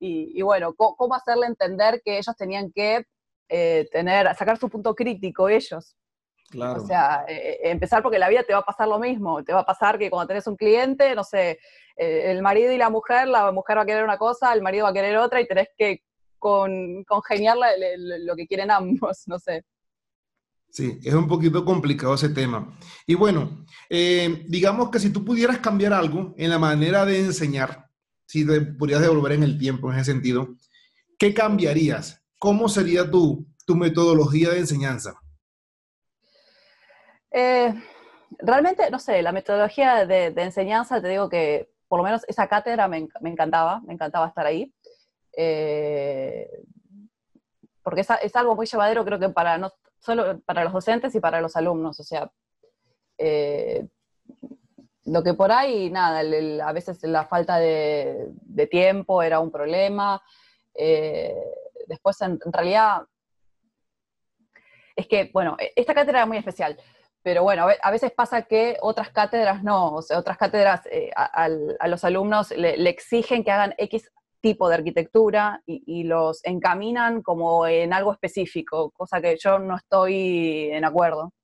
Y, 0.00 0.40
bueno, 0.42 0.74
¿cómo, 0.74 1.12
hacerle 1.12 1.46
entender 1.46 2.00
que 2.04 2.18
ellos 2.18 2.36
tenían 2.36 2.70
que 2.70 3.04
eh, 3.48 3.88
tener, 3.90 4.32
sacar 4.36 4.56
su 4.56 4.68
punto 4.68 4.94
crítico 4.94 5.48
ellos? 5.48 5.96
Claro. 6.50 6.82
O 6.82 6.86
sea, 6.86 7.24
eh, 7.28 7.58
empezar 7.64 8.02
porque 8.02 8.18
la 8.18 8.28
vida 8.28 8.42
te 8.42 8.54
va 8.54 8.60
a 8.60 8.64
pasar 8.64 8.88
lo 8.88 8.98
mismo. 8.98 9.44
Te 9.44 9.52
va 9.52 9.60
a 9.60 9.66
pasar 9.66 9.98
que 9.98 10.10
cuando 10.10 10.28
tenés 10.28 10.46
un 10.46 10.56
cliente, 10.56 11.14
no 11.14 11.24
sé, 11.24 11.58
el 11.96 12.42
marido 12.42 12.72
y 12.72 12.78
la 12.78 12.90
mujer, 12.90 13.26
la 13.26 13.50
mujer 13.50 13.76
va 13.76 13.82
a 13.82 13.86
querer 13.86 14.04
una 14.04 14.18
cosa, 14.18 14.52
el 14.52 14.62
marido 14.62 14.84
va 14.84 14.90
a 14.90 14.94
querer 14.94 15.16
otra 15.16 15.40
y 15.40 15.48
tenés 15.48 15.68
que 15.76 16.04
con, 16.38 17.04
congeniar 17.04 17.56
lo 17.56 18.36
que 18.36 18.46
quieren 18.46 18.70
ambos, 18.70 19.24
no 19.26 19.38
sé. 19.38 19.64
Sí, 20.70 20.98
es 21.02 21.14
un 21.14 21.26
poquito 21.26 21.64
complicado 21.64 22.14
ese 22.14 22.28
tema. 22.28 22.78
Y 23.06 23.14
bueno, 23.14 23.64
eh, 23.88 24.44
digamos 24.48 24.90
que 24.90 24.98
si 24.98 25.10
tú 25.10 25.24
pudieras 25.24 25.58
cambiar 25.58 25.92
algo 25.92 26.34
en 26.36 26.50
la 26.50 26.58
manera 26.58 27.06
de 27.06 27.20
enseñar, 27.20 27.86
si 28.26 28.46
te 28.46 28.60
pudieras 28.60 29.02
devolver 29.02 29.32
en 29.32 29.42
el 29.42 29.58
tiempo 29.58 29.90
en 29.90 29.98
ese 29.98 30.12
sentido, 30.12 30.56
¿qué 31.18 31.32
cambiarías? 31.32 32.22
¿Cómo 32.38 32.68
sería 32.68 33.10
tu, 33.10 33.46
tu 33.64 33.76
metodología 33.76 34.50
de 34.50 34.58
enseñanza? 34.58 35.18
Eh, 37.30 37.74
realmente, 38.38 38.90
no 38.90 38.98
sé, 38.98 39.22
la 39.22 39.32
metodología 39.32 40.06
de, 40.06 40.26
enseñanza, 40.36 41.00
te 41.00 41.08
digo 41.08 41.28
que 41.28 41.70
por 41.88 41.98
lo 41.98 42.04
menos 42.04 42.24
esa 42.28 42.48
cátedra 42.48 42.88
me, 42.88 43.08
me 43.20 43.30
encantaba, 43.30 43.80
me 43.80 43.94
encantaba 43.94 44.28
estar 44.28 44.46
ahí. 44.46 44.72
Eh, 45.36 46.48
porque 47.88 48.02
es, 48.02 48.36
algo 48.36 48.54
muy 48.54 48.66
llevadero, 48.66 49.04
creo 49.04 49.18
que 49.18 49.28
para 49.30 49.56
no 49.56 49.72
solo 49.98 50.40
para 50.40 50.64
los 50.64 50.72
docentes 50.72 51.14
y 51.14 51.20
para 51.20 51.40
los 51.40 51.56
alumnos, 51.56 51.98
o 51.98 52.02
sea, 52.02 52.30
eh, 53.16 53.86
lo 55.04 55.22
que 55.22 55.32
por 55.34 55.50
ahí, 55.50 55.90
nada, 55.90 56.20
a 56.68 56.72
veces 56.72 57.02
la 57.04 57.24
falta 57.24 57.58
de, 57.58 58.30
tiempo 58.70 59.22
era 59.22 59.40
un 59.40 59.50
problema, 59.50 60.20
eh, 60.74 61.34
después 61.86 62.20
en, 62.20 62.38
realidad, 62.52 63.06
es 64.94 65.06
que, 65.06 65.30
bueno, 65.32 65.56
esta 65.74 65.94
cátedra 65.94 66.18
era 66.18 66.26
muy 66.26 66.36
especial, 66.36 66.76
pero 67.28 67.42
bueno, 67.42 67.66
a 67.82 67.90
veces 67.90 68.10
pasa 68.10 68.40
que 68.40 68.78
otras 68.80 69.10
cátedras 69.10 69.62
no, 69.62 69.96
o 69.96 70.00
sea, 70.00 70.18
otras 70.18 70.38
cátedras 70.38 70.80
a, 71.14 71.86
los 71.86 72.02
alumnos 72.02 72.52
le, 72.52 72.78
le, 72.78 72.88
exigen 72.88 73.44
que 73.44 73.50
hagan 73.50 73.74
X 73.76 74.10
tipo 74.40 74.66
de 74.66 74.76
arquitectura 74.76 75.62
y, 75.66 76.04
los 76.04 76.42
encaminan 76.46 77.20
como 77.20 77.66
en 77.66 77.92
algo 77.92 78.12
específico, 78.12 78.90
cosa 78.92 79.20
que 79.20 79.36
yo 79.36 79.58
no 79.58 79.76
estoy 79.76 80.70
en 80.72 80.86
acuerdo. 80.86 81.34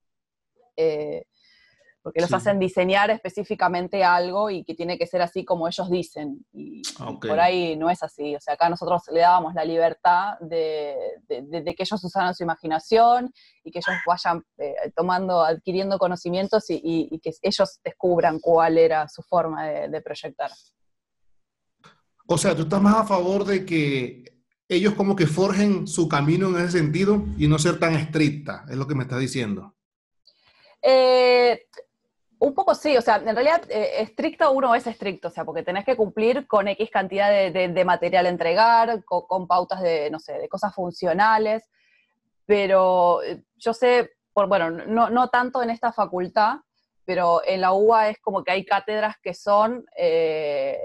Eh, 0.75 1.25
porque 2.05 2.21
los 2.21 2.31
hacen 2.31 2.59
diseñar 2.59 3.09
específicamente 3.09 4.03
algo 4.03 4.51
y 4.51 4.63
que 4.63 4.75
tiene 4.75 4.95
que 4.95 5.07
ser 5.07 5.23
así 5.23 5.43
como 5.43 5.67
ellos 5.67 5.89
dicen. 5.89 6.45
Y 6.53 6.83
por 7.19 7.39
ahí 7.39 7.75
no 7.75 7.89
es 7.89 8.03
así. 8.03 8.35
O 8.35 8.39
sea, 8.39 8.53
acá 8.53 8.69
nosotros 8.69 9.01
le 9.11 9.21
dábamos 9.21 9.55
la 9.55 9.65
libertad 9.65 10.37
de, 10.39 10.95
que 11.27 11.75
ellos 11.79 12.03
usaran 12.03 12.35
su 12.35 12.43
imaginación 12.43 13.33
y 13.63 13.71
que 13.71 13.79
ellos 13.79 13.95
vayan 14.05 14.43
eh, 14.59 14.75
tomando, 14.95 15.43
adquiriendo 15.43 15.97
conocimientos 15.97 16.65
y, 16.67 17.19
que 17.23 17.31
ellos 17.41 17.79
descubran 17.83 18.39
cuál 18.39 18.77
era 18.77 19.09
su 19.09 19.23
forma 19.23 19.65
de 19.65 20.01
proyectar. 20.01 20.51
O 22.27 22.37
sea, 22.37 22.55
tú 22.55 22.61
estás 22.61 22.83
más 22.83 22.97
a 22.97 23.05
favor 23.05 23.45
de 23.45 23.65
que 23.65 24.43
ellos 24.69 24.93
como 24.93 25.15
que 25.15 25.25
forjen 25.25 25.87
su 25.87 26.07
camino 26.07 26.49
en 26.49 26.57
ese 26.57 26.77
sentido 26.77 27.25
y 27.35 27.47
no 27.47 27.57
ser 27.57 27.79
tan 27.79 27.95
estricta, 27.95 28.63
es 28.69 28.75
lo 28.75 28.85
que 28.85 28.93
me 28.93 29.05
estás 29.05 29.19
diciendo. 29.19 29.75
Eh, 30.87 31.65
un 32.45 32.53
poco 32.53 32.75
sí, 32.75 32.95
o 32.95 33.01
sea, 33.01 33.15
en 33.15 33.35
realidad 33.35 33.63
eh, 33.69 34.01
estricto 34.01 34.51
uno 34.51 34.75
es 34.75 34.85
estricto, 34.85 35.29
o 35.29 35.31
sea, 35.31 35.43
porque 35.45 35.63
tenés 35.63 35.83
que 35.83 35.95
cumplir 35.95 36.45
con 36.45 36.67
X 36.67 36.91
cantidad 36.91 37.29
de, 37.29 37.85
material 37.85 38.27
a 38.27 38.29
entregar, 38.29 39.03
con, 39.03 39.47
pautas 39.47 39.81
de, 39.81 40.11
no 40.11 40.19
sé, 40.19 40.33
de 40.33 40.47
cosas 40.47 40.73
funcionales, 40.73 41.67
pero 42.45 43.23
eh, 43.23 43.41
yo 43.57 43.73
sé, 43.73 44.11
por, 44.31 44.47
bueno, 44.47 44.69
no, 44.69 45.09
no 45.09 45.29
tanto 45.29 45.63
en 45.63 45.71
esta 45.71 45.91
facultad, 45.91 46.57
pero 47.05 47.41
en 47.45 47.61
la 47.61 47.73
UBA 47.73 48.09
es 48.09 48.19
como 48.19 48.43
que 48.43 48.51
hay 48.51 48.65
cátedras 48.65 49.15
que 49.21 49.33
son 49.33 49.85
eh, 49.97 50.77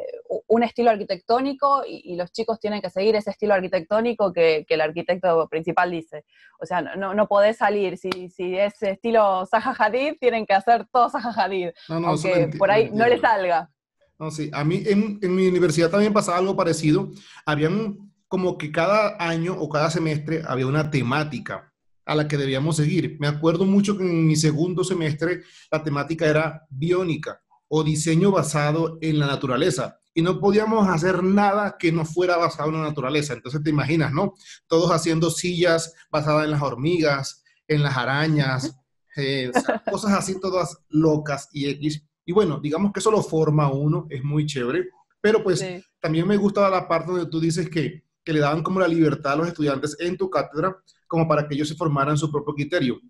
un 0.47 0.63
estilo 0.63 0.91
arquitectónico 0.91 1.83
y, 1.87 2.15
los 2.17 2.31
chicos 2.33 2.61
tienen 2.61 2.83
que 2.83 2.91
seguir 2.91 3.17
ese 3.17 3.31
estilo 3.31 3.55
arquitectónico 3.55 4.33
que, 4.33 4.67
el 4.69 4.81
arquitecto 4.81 5.49
principal 5.49 5.91
dice. 5.91 6.25
O 6.61 6.67
sea, 6.67 6.83
no, 6.83 7.15
no 7.15 7.27
podés 7.27 7.57
salir, 7.57 7.97
si, 7.97 8.29
si 8.29 8.57
es 8.57 8.81
estilo 8.83 9.47
Zaha 9.47 9.75
Hadid, 9.79 10.15
tienen 10.21 10.45
que 10.45 10.53
hacer 10.53 10.87
todo 10.93 11.09
Zaha 11.09 11.33
Hadid, 11.33 11.71
no, 11.89 12.09
aunque 12.09 12.51
por 12.59 12.71
ahí 12.71 12.91
no 12.93 13.07
les 13.07 13.21
salga. 13.21 13.71
No, 14.19 14.31
sí, 14.31 14.51
a 14.53 14.63
mí 14.65 14.83
en, 14.87 15.19
en, 15.23 15.35
mi 15.35 15.47
universidad 15.47 15.91
también 15.91 16.13
pasaba 16.13 16.37
algo 16.37 16.55
parecido. 16.55 17.09
Habían 17.47 17.97
como 18.29 18.59
que 18.59 18.71
cada 18.71 19.17
año 19.19 19.57
o 19.59 19.71
cada 19.71 19.91
semestre 19.91 20.43
había 20.47 20.67
una 20.67 20.91
temática 20.91 21.70
a 22.11 22.17
la 22.17 22.27
que 22.27 22.37
debíamos 22.37 22.75
seguir. 22.75 23.17
Me 23.21 23.29
acuerdo 23.29 23.65
mucho 23.65 23.97
que 23.97 24.03
en 24.03 24.27
mi 24.27 24.35
segundo 24.35 24.83
semestre 24.83 25.45
la 25.71 25.81
temática 25.85 26.27
era 26.27 26.67
biónica 26.69 27.41
o 27.69 27.85
diseño 27.85 28.33
basado 28.33 28.99
en 29.01 29.21
la 29.21 29.29
naturaleza 29.29 30.01
y 30.13 30.21
no 30.21 30.41
podíamos 30.41 30.89
hacer 30.89 31.23
nada 31.23 31.77
que 31.79 31.93
no 31.93 32.05
fuera 32.05 32.37
basado 32.37 32.71
en 32.71 32.79
la 32.79 32.89
naturaleza. 32.89 33.35
Entonces 33.35 33.63
te 33.63 33.71
imaginas, 33.71 34.13
¿no? 34.13 34.35
Todos 34.67 34.91
haciendo 34.91 35.31
sillas 35.31 35.95
basadas 36.11 36.47
en 36.47 36.51
las 36.51 36.63
hormigas, 36.63 37.45
en 37.69 37.85
las 37.85 37.97
arañas, 37.97 38.77
eh, 39.17 39.53
cosas 39.89 40.11
así 40.15 40.41
todas 40.41 40.79
locas 40.89 41.49
y 41.53 41.69
X. 41.69 42.05
Y 42.27 42.33
bueno, 42.33 42.59
digamos 42.59 42.93
que 42.93 42.99
eso 42.99 43.13
lo 43.13 43.23
forma 43.23 43.71
uno, 43.71 44.09
es 44.11 44.25
muy 44.25 44.47
chévere, 44.47 44.89
pero 45.21 45.45
pues 45.45 45.65
también 46.01 46.27
me 46.27 46.37
gustaba 46.37 46.69
la 46.69 46.89
parte 46.89 47.13
donde 47.13 47.31
tú 47.31 47.39
dices 47.39 47.71
que, 47.71 48.03
que 48.25 48.33
le 48.33 48.41
daban 48.41 48.65
como 48.65 48.81
la 48.81 48.89
libertad 48.89 49.35
a 49.35 49.37
los 49.37 49.47
estudiantes 49.47 49.97
en 50.01 50.17
tu 50.17 50.29
cátedra 50.29 50.77
como 51.11 51.27
para 51.27 51.47
que 51.49 51.57
ellos 51.57 51.69
se 51.69 51.75
formaran 51.75 52.17
su 52.17 52.31
propio 52.31 52.55
criterio. 52.55 53.01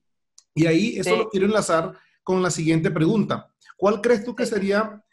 Y 0.55 0.67
ahí 0.67 0.99
eso 0.99 1.15
lo 1.15 1.29
quiero 1.29 1.47
enlazar 1.47 1.93
con 2.23 2.43
la 2.43 2.51
siguiente 2.51 2.91
pregunta. 2.91 3.53
¿Cuál 3.77 4.01
crees 4.01 4.25
tú 4.25 4.35
que 4.35 4.47
sería 4.47 5.05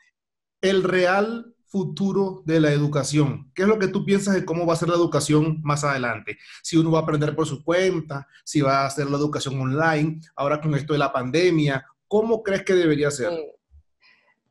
el 0.62 0.84
real 0.84 1.54
futuro 1.66 2.44
de 2.46 2.62
la 2.62 2.72
educación? 2.72 3.52
¿Qué 3.54 3.64
es 3.64 3.68
lo 3.68 3.78
que 3.78 3.90
tú 3.90 4.06
piensas 4.06 4.36
de 4.36 4.46
cómo 4.46 4.66
va 4.66 4.74
a 4.74 4.78
ser 4.78 4.88
la 4.88 4.96
educación 4.96 5.60
más 5.64 5.84
adelante? 5.84 6.38
Si 6.64 6.78
uno 6.78 6.92
va 6.92 7.00
a 7.00 7.02
aprender 7.02 7.36
por 7.36 7.46
su 7.46 7.62
cuenta, 7.62 8.26
si 8.46 8.62
va 8.62 8.86
a 8.86 8.90
ser 8.90 9.10
la 9.10 9.18
educación 9.18 9.60
online, 9.60 10.22
ahora 10.38 10.62
con 10.62 10.74
esto 10.76 10.94
de 10.94 11.00
la 11.00 11.12
pandemia, 11.12 11.86
¿cómo 12.08 12.42
crees 12.42 12.64
que 12.64 12.74
debería 12.74 13.12
ser? 13.12 13.32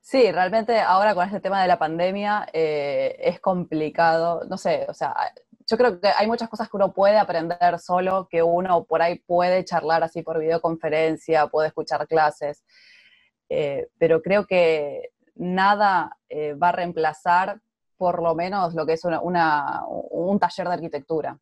Sí. 0.03 0.31
realmente 0.31 0.79
ahora 0.79 1.15
con 1.15 1.27
este 1.27 1.41
tema 1.41 1.63
de 1.63 1.69
la 1.69 1.79
pandemia 1.79 2.47
eh, 2.53 3.17
es 3.19 3.41
complicado, 3.41 4.43
no 4.49 4.59
sé, 4.59 4.85
o 4.89 4.95
sea, 4.95 5.15
yo 5.69 5.77
creo 5.77 6.01
que 6.01 6.09
hay 6.09 6.27
muchas 6.27 6.49
cosas 6.49 6.69
que 6.69 6.77
uno 6.77 6.93
puede 6.93 7.19
aprender 7.19 7.79
solo, 7.81 8.29
que 8.31 8.43
uno 8.43 8.85
por 8.85 9.03
ahí 9.03 9.19
puede 9.19 9.65
charlar 9.65 10.05
así 10.05 10.23
por 10.23 10.39
videoconferencia, 10.39 11.49
puede 11.49 11.69
escuchar 11.69 12.07
clases, 12.07 12.65
eh, 13.49 13.89
pero 13.99 14.23
creo 14.23 14.47
que 14.47 15.11
nada 15.35 16.17
eh, 16.29 16.55
va 16.55 16.69
a 16.69 16.73
reemplazar 16.73 17.61
por 17.97 18.23
lo 18.23 18.35
menos 18.35 18.75
lo 18.75 18.87
que 18.87 18.93
es 18.93 19.03
un 19.05 20.39
taller 20.39 20.69
de 20.69 20.75
arquitectura. 20.75 21.39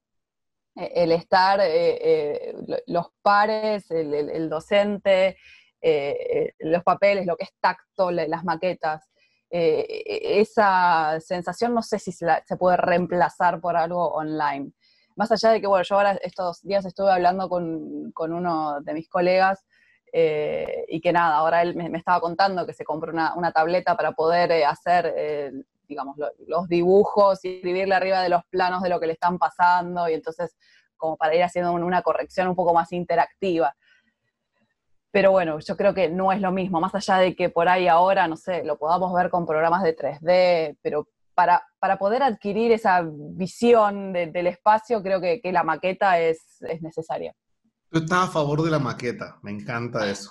E, 0.76 0.92
el 1.04 1.12
estar, 1.12 1.60
eh, 1.62 2.54
los 2.86 3.08
pares, 3.20 3.90
el 3.90 4.48
docente, 4.48 5.36
los 6.60 6.82
papeles, 6.82 7.26
lo 7.26 7.36
que 7.36 7.44
es 7.44 7.52
tacto, 7.60 8.10
las 8.10 8.44
maquetas, 8.44 9.10
eh, 9.56 10.40
esa 10.40 11.20
sensación 11.20 11.74
no 11.74 11.82
sé 11.82 12.00
si 12.00 12.10
se, 12.10 12.26
puede 12.58 12.76
reemplazar 12.76 13.60
por 13.60 13.76
algo 13.76 14.08
online. 14.08 14.72
Más 15.14 15.30
allá 15.30 15.50
de 15.50 15.60
que, 15.60 15.68
bueno, 15.68 15.84
yo 15.84 15.94
ahora 15.94 16.18
estos 16.22 16.60
días 16.62 16.84
estuve 16.84 17.12
hablando 17.12 17.48
con, 17.48 18.12
uno 18.16 18.80
de 18.80 18.94
mis 18.94 19.08
colegas 19.08 19.64
eh, 20.12 20.84
y 20.88 21.00
que 21.00 21.12
nada, 21.12 21.36
ahora 21.36 21.62
él 21.62 21.76
me, 21.76 21.96
estaba 21.96 22.20
contando 22.20 22.66
que 22.66 22.72
se 22.72 22.84
compró 22.84 23.12
una, 23.12 23.52
tableta 23.52 23.96
para 23.96 24.10
poder 24.10 24.50
eh, 24.50 24.64
hacer, 24.64 25.14
digamos, 25.86 26.16
los 26.48 26.66
dibujos 26.66 27.44
y 27.44 27.54
escribirle 27.54 27.94
arriba 27.94 28.22
de 28.22 28.30
los 28.30 28.44
planos 28.46 28.82
de 28.82 28.88
lo 28.88 28.98
que 28.98 29.06
le 29.06 29.12
están 29.12 29.38
pasando 29.38 30.08
y 30.08 30.14
entonces 30.14 30.56
como 30.96 31.16
para 31.16 31.32
ir 31.36 31.44
haciendo 31.44 31.72
una 31.74 32.02
corrección 32.02 32.48
un 32.48 32.56
poco 32.56 32.74
más 32.74 32.90
interactiva. 32.90 33.76
Pero 35.14 35.30
bueno, 35.30 35.60
yo 35.60 35.76
creo 35.76 35.94
que 35.94 36.10
no 36.10 36.32
es 36.32 36.40
lo 36.40 36.50
mismo, 36.50 36.80
más 36.80 36.92
allá 36.92 37.18
de 37.18 37.36
que 37.36 37.48
por 37.48 37.68
ahí 37.68 37.86
ahora, 37.86 38.26
no 38.26 38.36
sé, 38.36 38.64
lo 38.64 38.76
podamos 38.76 39.14
ver 39.14 39.30
con 39.30 39.46
programas 39.46 39.84
de 39.84 39.96
3D, 39.96 40.76
pero 40.82 41.08
para, 41.36 41.62
para 41.78 42.00
poder 42.00 42.24
adquirir 42.24 42.72
esa 42.72 43.08
visión 43.08 44.12
del 44.12 44.48
espacio, 44.48 45.04
creo 45.04 45.20
que, 45.20 45.40
la 45.52 45.62
maqueta 45.62 46.18
es, 46.18 46.40
necesaria. 46.80 47.32
Yo 47.92 48.00
estás 48.00 48.28
a 48.28 48.32
favor 48.32 48.64
de 48.64 48.72
la 48.72 48.80
maqueta, 48.80 49.38
me 49.42 49.52
encanta 49.52 50.04
eso. 50.10 50.30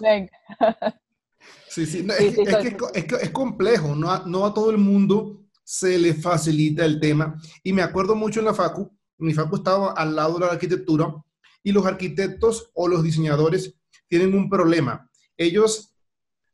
Sí, 1.69 1.85
sí, 1.85 2.05
es, 2.19 2.35
que, 2.35 3.15
es, 3.21 3.29
complejo, 3.29 3.95
no 3.95 4.11
a, 4.11 4.23
no 4.25 4.45
a 4.45 4.53
todo 4.53 4.69
el 4.69 4.79
mundo 4.79 5.45
se 5.63 5.97
le 5.97 6.13
facilita 6.13 6.83
el 6.83 6.99
tema. 6.99 7.39
Y 7.63 7.71
me 7.71 7.83
acuerdo 7.83 8.15
mucho 8.15 8.41
en 8.41 8.47
la 8.47 8.53
FACU, 8.53 8.91
mi 9.19 9.33
FACU 9.33 9.55
estaba 9.55 9.93
al 9.93 10.13
lado 10.13 10.33
de 10.33 10.45
la 10.45 10.51
arquitectura 10.51 11.15
y 11.63 11.71
los 11.71 11.85
arquitectos 11.85 12.69
o 12.73 12.89
los 12.89 13.01
diseñadores 13.01 13.77
tienen 14.07 14.33
un 14.33 14.49
problema. 14.49 15.09
Ellos 15.37 15.95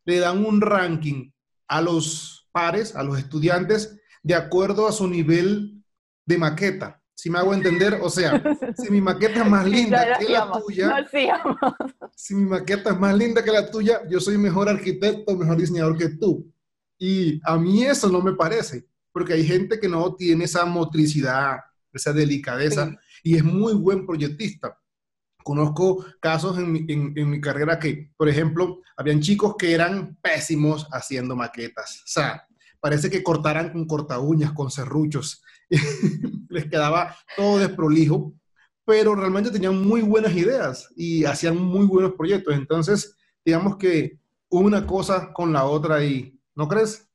le 0.06 0.20
dan 0.20 0.46
un 0.46 0.62
ranking 0.62 1.32
a 1.68 1.82
los 1.82 2.50
pares, 2.52 2.96
a 2.96 3.04
los 3.04 3.18
estudiantes, 3.18 4.00
de 4.24 4.36
acuerdo 4.36 4.88
a 4.88 4.92
su 4.92 5.08
nivel 5.08 5.84
de 6.26 6.38
maqueta. 6.38 7.02
Si 7.14 7.30
me 7.30 7.38
hago 7.38 7.54
entender, 7.54 8.00
o 8.02 8.10
sea, 8.10 8.42
si 8.78 8.90
mi 8.90 9.02
maqueta 9.02 9.44
es 9.44 9.50
más 9.50 9.66
linda 9.70 10.18
que 10.18 10.30
la 10.30 10.50
tuya, 10.52 11.06
si 12.16 12.34
mi 12.34 12.46
maqueta 12.46 12.92
es 12.92 12.98
más 13.00 13.14
linda 13.16 13.44
que 13.44 13.52
la 13.52 13.70
tuya, 13.70 14.02
yo 14.10 14.22
soy 14.22 14.38
mejor 14.38 14.70
arquitecto, 14.70 15.36
mejor 15.36 15.58
diseñador 15.58 15.98
que 15.98 16.10
tú. 16.10 16.50
Y 16.98 17.42
a 17.44 17.58
mí 17.58 17.84
eso 17.84 18.10
no 18.10 18.22
me 18.22 18.34
parece, 18.34 18.88
porque 19.12 19.34
hay 19.34 19.46
gente 19.46 19.82
que 19.82 19.90
no 19.90 20.16
tiene 20.16 20.46
esa 20.46 20.66
motricidad, 20.66 21.58
esa 21.92 22.14
delicadeza, 22.14 22.96
y 23.22 23.36
es 23.36 23.44
muy 23.44 23.74
buen 23.74 24.06
proyectista. 24.06 24.79
Conozco 25.44 26.06
casos 26.20 26.58
en 26.58 27.30
mi, 27.30 27.42
carrera 27.42 27.80
que, 27.80 28.12
por 28.18 28.30
ejemplo, 28.30 28.82
habían 28.98 29.22
chicos 29.22 29.56
que 29.58 29.74
eran 29.74 30.18
pésimos 30.22 30.88
haciendo 30.92 31.36
maquetas. 31.36 32.02
O 32.04 32.08
sea, 32.08 32.46
parece 32.80 33.10
que 33.10 33.24
cortaran 33.24 33.72
con 33.72 33.86
corta 33.86 34.20
uñas, 34.20 34.52
con 34.52 34.70
serruchos. 34.70 35.44
Les 36.50 36.66
quedaba 36.66 37.16
todo 37.36 37.60
desprolijo, 37.60 38.34
pero 38.86 39.16
realmente 39.16 39.52
tenían 39.52 39.82
muy 39.82 40.02
buenas 40.02 40.36
ideas 40.36 40.90
y 40.96 41.26
hacían 41.26 41.58
muy 41.58 41.86
buenos 41.86 42.14
proyectos. 42.14 42.56
Entonces, 42.56 43.16
digamos 43.46 43.78
que 43.78 44.20
una 44.50 44.86
cosa 44.86 45.32
con 45.32 45.54
la 45.54 45.66
otra 45.66 46.04
y, 46.04 46.38
¿no 46.56 46.68
crees? 46.68 47.08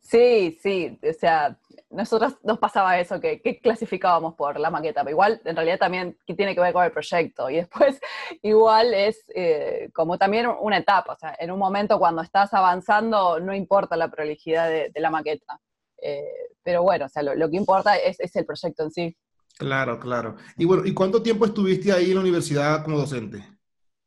Sí, 0.00 0.58
sí, 0.60 0.98
o 1.08 1.12
sea, 1.12 1.59
nosotros 1.90 2.36
nos 2.44 2.58
pasaba 2.58 2.98
eso, 3.00 3.20
que, 3.20 3.40
clasificábamos 3.62 4.34
por 4.34 4.58
la 4.60 4.70
maqueta, 4.70 5.02
pero 5.02 5.10
igual 5.10 5.40
en 5.44 5.56
realidad 5.56 5.78
también 5.78 6.16
tiene 6.24 6.54
que 6.54 6.60
ver 6.60 6.72
con 6.72 6.84
el 6.84 6.92
proyecto 6.92 7.50
y 7.50 7.56
después 7.56 8.00
igual 8.42 8.94
es 8.94 9.24
eh, 9.34 9.90
como 9.92 10.16
también 10.16 10.46
una 10.60 10.78
etapa, 10.78 11.14
o 11.14 11.18
sea, 11.18 11.36
en 11.38 11.50
un 11.50 11.58
momento 11.58 11.98
cuando 11.98 12.22
estás 12.22 12.54
avanzando 12.54 13.40
no 13.40 13.54
importa 13.54 13.96
la 13.96 14.08
prolijidad 14.08 14.68
de, 14.68 14.92
la 14.94 15.10
maqueta, 15.10 15.60
eh, 16.00 16.22
pero 16.62 16.82
bueno, 16.82 17.06
o 17.06 17.08
sea, 17.08 17.22
lo, 17.22 17.50
que 17.50 17.56
importa 17.56 17.96
es, 17.96 18.18
el 18.36 18.46
proyecto 18.46 18.84
en 18.84 18.90
sí. 18.90 19.16
Claro, 19.58 19.98
claro. 19.98 20.36
Y 20.56 20.64
bueno, 20.64 20.86
¿y 20.86 20.94
cuánto 20.94 21.22
tiempo 21.22 21.44
estuviste 21.44 21.92
ahí 21.92 22.10
en 22.10 22.14
la 22.14 22.20
universidad 22.20 22.84
como 22.84 22.98
docente? 22.98 23.44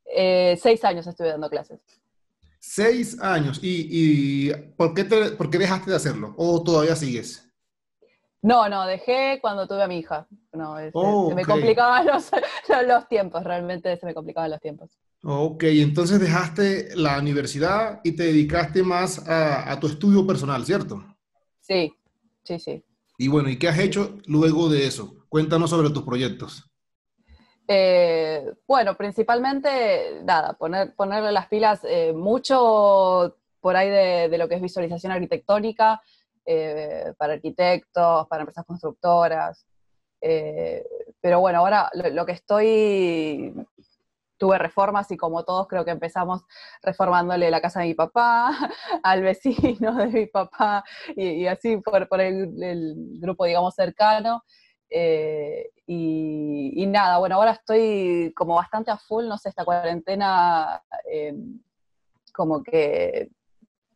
Eh, 0.06 0.58
seis 0.62 0.84
años 0.86 1.06
estuve 1.06 1.30
dando 1.30 1.50
clases. 1.50 1.80
Seis 2.60 3.20
años. 3.20 3.60
¿Y, 3.62 4.52
por, 4.78 4.94
qué 4.94 5.04
por 5.06 5.50
qué 5.50 5.58
dejaste 5.58 5.90
de 5.90 5.98
hacerlo? 5.98 6.34
¿O 6.38 6.64
todavía 6.64 6.96
sigues? 6.96 7.53
No, 8.44 8.68
no, 8.68 8.86
dejé 8.86 9.40
cuando 9.42 9.66
tuve 9.66 9.84
a 9.84 9.88
mi 9.88 10.00
hija. 10.00 10.28
No, 10.52 10.76
oh, 10.92 11.30
se 11.30 11.36
me 11.36 11.46
complicaban 11.46 12.06
los, 12.08 12.30
los, 12.86 13.08
tiempos, 13.08 13.42
realmente 13.44 13.96
se 13.96 14.06
me 14.06 14.14
complicaban 14.14 14.52
los 14.52 14.60
tiempos. 14.60 14.92
Ok, 15.24 15.64
entonces 15.64 16.20
dejaste 16.20 16.90
la 16.96 17.18
universidad 17.18 18.02
y 18.04 18.12
te 18.12 18.24
dedicaste 18.24 18.84
más 18.84 19.24
a, 19.30 19.80
tu 19.80 19.88
estudio 19.88 20.28
personal, 20.28 20.66
¿cierto? 20.66 21.02
Sí, 21.62 21.96
sí, 22.44 22.60
sí. 22.60 22.84
Y 23.18 23.30
bueno, 23.30 23.48
¿y 23.50 23.58
qué 23.58 23.70
has 23.70 23.80
hecho 23.80 24.18
luego 24.26 24.68
de 24.68 24.88
eso? 24.88 25.26
Cuéntanos 25.30 25.70
sobre 25.70 25.92
tus 25.92 26.04
proyectos. 26.04 26.70
Eh, 27.66 28.44
bueno, 28.68 28.98
principalmente, 28.98 30.22
nada, 30.26 30.52
poner, 30.54 30.94
ponerle 30.96 31.32
las 31.32 31.48
pilas 31.48 31.80
eh, 31.86 32.12
mucho 32.12 33.38
por 33.62 33.78
ahí 33.78 33.90
de, 33.90 34.28
de, 34.28 34.38
lo 34.38 34.50
que 34.50 34.56
es 34.56 34.62
visualización 34.62 35.14
arquitectónica, 35.14 36.02
eh, 36.46 37.14
para 37.18 37.34
arquitectos, 37.34 38.28
para 38.28 38.42
empresas 38.42 38.66
constructoras. 38.66 39.66
Eh, 40.22 40.86
pero 41.22 41.40
bueno, 41.40 41.60
ahora 41.60 41.90
lo, 41.94 42.26
que 42.26 42.34
estoy, 42.34 43.54
tuve 44.38 44.58
reformas 44.58 45.10
y 45.12 45.18
como 45.18 45.44
todos 45.44 45.68
creo 45.68 45.86
que 45.86 45.92
empezamos 45.92 46.44
reformándole 46.82 47.50
la 47.52 47.62
casa 47.62 47.80
de 47.82 47.88
mi 47.88 47.94
papá, 47.94 48.52
al 49.04 49.22
vecino 49.22 49.96
de 49.96 50.08
mi 50.08 50.26
papá 50.28 50.84
y, 51.16 51.46
así 51.48 51.78
por, 51.78 52.22
el, 52.22 52.94
grupo, 53.20 53.46
digamos, 53.46 53.76
cercano. 53.76 54.44
Eh, 54.90 55.72
y, 55.88 56.86
nada, 56.88 57.18
bueno, 57.18 57.36
ahora 57.36 57.52
estoy 57.52 58.34
como 58.36 58.56
bastante 58.56 58.92
a 58.92 58.98
full, 58.98 59.28
no 59.28 59.38
sé, 59.38 59.50
esta 59.50 59.66
cuarentena, 59.66 60.84
como 62.34 62.64
que 62.64 63.30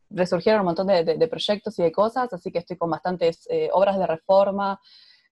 resurgieron 0.10 0.62
un 0.62 0.65
montón 0.65 0.88
de, 0.88 1.28
proyectos 1.30 1.78
y 1.80 1.84
de 1.84 1.91
cosas, 1.91 2.32
así 2.34 2.52
que 2.52 2.60
estoy 2.60 2.78
con 2.78 2.89
bastantes 2.89 3.48
eh, 3.50 3.70
obras 3.72 3.98
de 3.98 4.08
reforma. 4.08 4.80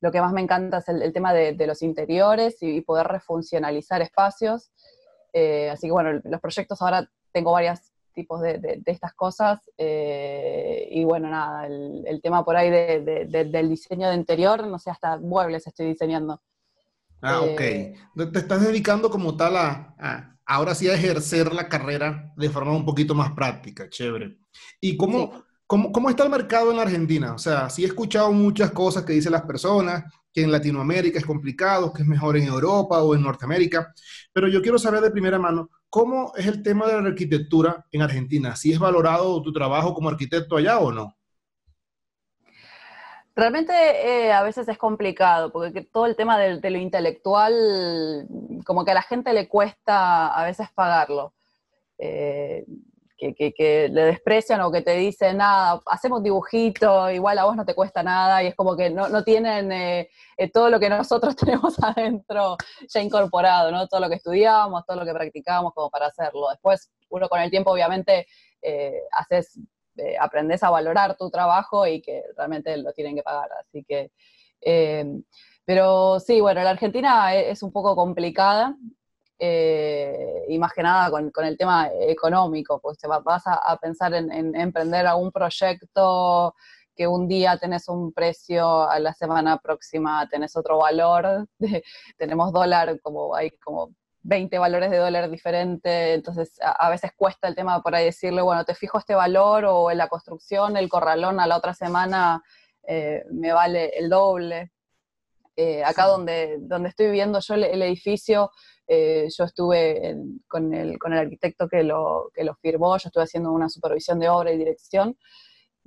Lo 0.01 0.11
que 0.11 0.21
más 0.21 0.33
me 0.33 0.41
encanta 0.41 0.79
es 0.79 0.89
el, 0.89 1.13
tema 1.13 1.33
de, 1.33 1.67
los 1.67 1.81
interiores 1.81 2.57
y, 2.61 2.81
poder 2.81 3.07
refuncionalizar 3.07 4.01
espacios. 4.01 4.71
así 5.33 5.87
que 5.87 5.91
bueno, 5.91 6.21
los 6.23 6.41
proyectos 6.41 6.81
ahora 6.81 7.09
tengo 7.31 7.51
varios 7.51 7.79
tipos 8.13 8.41
de, 8.41 8.81
estas 8.85 9.13
cosas. 9.13 9.59
y 9.77 11.03
bueno, 11.05 11.29
nada, 11.29 11.65
el, 11.67 12.19
tema 12.21 12.43
por 12.43 12.55
ahí 12.55 12.69
del 12.69 13.69
diseño 13.69 14.09
de 14.09 14.15
interior, 14.15 14.67
no 14.67 14.79
sé, 14.79 14.91
hasta 14.91 15.17
muebles 15.17 15.65
estoy 15.65 15.87
diseñando. 15.87 16.41
Ah, 17.25 17.41
ok. 17.41 17.61
Eh, 17.61 17.95
te 18.31 18.39
estás 18.39 18.61
dedicando 18.61 19.09
como 19.09 19.35
tal 19.35 19.57
a, 19.57 20.34
ahora 20.45 20.75
sí 20.75 20.87
a 20.87 20.93
ejercer 20.93 21.53
la 21.53 21.67
carrera 21.67 22.33
de 22.35 22.49
forma 22.49 22.71
un 22.71 22.85
poquito 22.85 23.15
más 23.15 23.31
práctica, 23.31 23.89
chévere. 23.89 24.37
¿Y 24.79 24.95
cómo, 24.97 25.43
cómo, 25.67 26.09
está 26.09 26.23
el 26.23 26.29
mercado 26.29 26.71
en 26.71 26.77
la 26.77 26.83
Argentina? 26.83 27.33
O 27.33 27.37
sea, 27.37 27.69
sí 27.69 27.83
he 27.83 27.87
escuchado 27.87 28.31
muchas 28.31 28.71
cosas 28.71 29.03
que 29.03 29.13
dicen 29.13 29.31
las 29.31 29.43
personas, 29.43 30.03
que 30.31 30.43
en 30.43 30.51
Latinoamérica 30.51 31.17
es 31.17 31.25
complicado, 31.25 31.93
que 31.93 32.01
es 32.01 32.07
mejor 32.07 32.37
en 32.37 32.43
Europa 32.43 33.01
o 33.01 33.15
en 33.15 33.23
Norteamérica, 33.23 33.93
pero 34.33 34.47
yo 34.47 34.61
quiero 34.61 34.77
saber 34.77 35.01
de 35.01 35.11
primera 35.11 35.39
mano, 35.39 35.69
¿cómo 35.89 36.33
es 36.35 36.45
el 36.45 36.61
tema 36.61 36.87
de 36.87 37.01
la 37.01 37.07
arquitectura 37.07 37.85
en 37.91 38.01
Argentina? 38.01 38.55
¿Si 38.55 38.73
es 38.73 38.79
valorado 38.79 39.41
tu 39.41 39.53
trabajo 39.53 39.93
como 39.93 40.09
arquitecto 40.09 40.57
allá 40.57 40.79
o 40.79 40.91
no? 40.91 41.15
Realmente 43.35 43.73
eh, 43.73 44.31
a 44.31 44.43
veces 44.43 44.67
es 44.69 44.77
complicado, 44.77 45.51
porque 45.51 45.81
todo 45.81 46.05
el 46.05 46.15
tema 46.15 46.37
de, 46.39 46.69
lo 46.69 46.77
intelectual, 46.77 48.27
como 48.65 48.85
que 48.85 48.91
a 48.91 48.93
la 48.93 49.01
gente 49.01 49.33
le 49.33 49.49
cuesta 49.49 50.27
a 50.33 50.45
veces 50.45 50.69
pagarlo. 50.73 51.33
Eh, 51.97 52.65
que, 53.17 53.89
le 53.91 54.05
desprecian 54.05 54.61
o 54.61 54.71
que 54.71 54.81
te 54.81 54.95
dicen, 54.95 55.37
nada, 55.37 55.81
hacemos 55.87 56.23
dibujito, 56.23 57.09
igual 57.11 57.37
a 57.39 57.45
vos 57.45 57.57
no 57.57 57.65
te 57.65 57.75
cuesta 57.75 58.03
nada, 58.03 58.41
y 58.41 58.47
es 58.47 58.55
como 58.55 58.77
que 58.77 58.89
no, 58.89 59.23
tienen 59.23 59.71
eh, 59.71 60.09
todo 60.53 60.69
lo 60.69 60.79
que 60.79 60.89
nosotros 60.89 61.35
tenemos 61.35 61.75
adentro 61.83 62.55
ya 62.87 63.01
incorporado, 63.01 63.69
¿no? 63.71 63.87
Todo 63.87 63.99
lo 63.99 64.09
que 64.09 64.15
estudiamos, 64.15 64.85
todo 64.85 64.97
lo 64.97 65.05
que 65.05 65.13
practicamos 65.13 65.73
como 65.73 65.89
para 65.89 66.07
hacerlo. 66.07 66.49
Después, 66.51 66.89
uno 67.09 67.27
con 67.27 67.41
el 67.41 67.49
tiempo, 67.49 67.71
obviamente, 67.71 68.27
haces 69.11 69.59
eh, 69.97 70.15
aprendes 70.19 70.63
a 70.63 70.69
valorar 70.69 71.15
tu 71.17 71.29
trabajo 71.29 71.87
y 71.87 72.01
que 72.01 72.23
realmente 72.35 72.75
lo 72.77 72.91
tienen 72.93 73.15
que 73.15 73.23
pagar. 73.23 73.49
Así 73.59 73.83
que, 73.83 74.11
eh, 74.61 75.05
pero 75.65 76.19
sí, 76.19 76.41
bueno, 76.41 76.63
la 76.63 76.71
Argentina 76.71 77.35
e-, 77.35 77.51
es, 77.51 77.63
un 77.63 77.71
poco 77.71 77.95
complicada. 77.95 78.75
Eh, 79.37 80.45
y 80.47 80.57
más 80.57 80.71
que 80.73 80.81
nada 80.83 81.09
con, 81.11 81.31
el 81.45 81.57
tema 81.57 81.89
económico, 81.91 82.79
pues 82.79 82.97
te 82.97 83.07
vas 83.07 83.43
a, 83.45 83.77
pensar 83.81 84.13
en, 84.13 84.31
emprender 84.55 85.05
algún 85.05 85.31
proyecto 85.31 86.55
que 86.95 87.07
un 87.07 87.27
día 87.27 87.57
tenés 87.57 87.89
un 87.89 88.13
precio, 88.13 88.89
a 88.89 88.99
la 88.99 89.13
semana 89.13 89.57
próxima 89.59 90.27
tenés 90.29 90.55
otro 90.55 90.77
valor, 90.77 91.47
tenemos 92.17 92.53
dólar 92.53 92.99
como 93.01 93.35
hay 93.35 93.51
como 93.57 93.91
20 94.27 94.57
valores 94.57 94.89
de 94.89 94.97
dólar 94.97 95.29
diferentes, 95.29 96.15
entonces 96.15 96.59
a, 96.61 96.89
veces 96.89 97.11
cuesta 97.15 97.47
el 97.47 97.55
tema 97.55 97.81
por 97.83 97.93
ahí 97.93 98.05
decirle, 98.05 98.41
bueno, 98.41 98.65
te 98.65 98.73
fijo 98.73 98.97
este 98.97 99.13
valor 99.13 99.65
o 99.65 99.91
en 99.91 99.99
la 99.99 100.07
construcción, 100.07 100.77
el 100.77 100.89
corralón 100.89 101.39
a 101.39 101.45
la 101.45 101.57
otra 101.57 101.75
semana 101.75 102.43
eh, 102.87 103.23
me 103.31 103.53
vale 103.53 103.91
el 103.95 104.09
doble. 104.09 104.71
Eh, 105.55 105.83
acá 105.83 106.05
donde, 106.05 106.57
donde 106.59 106.89
estoy 106.89 107.05
viviendo 107.05 107.39
yo 107.39 107.53
el, 107.53 107.81
edificio, 107.81 108.51
eh, 108.87 109.27
yo 109.29 109.45
estuve 109.45 110.17
con, 110.47 110.73
el, 110.73 110.97
con 110.97 111.13
el 111.13 111.19
arquitecto 111.19 111.69
que 111.69 111.83
lo, 111.83 112.31
que 112.33 112.43
lo 112.43 112.55
firmó, 112.55 112.97
yo 112.97 113.07
estuve 113.07 113.23
haciendo 113.23 113.51
una 113.51 113.69
supervisión 113.69 114.19
de 114.19 114.27
obra 114.27 114.51
y 114.51 114.57
dirección, 114.57 115.17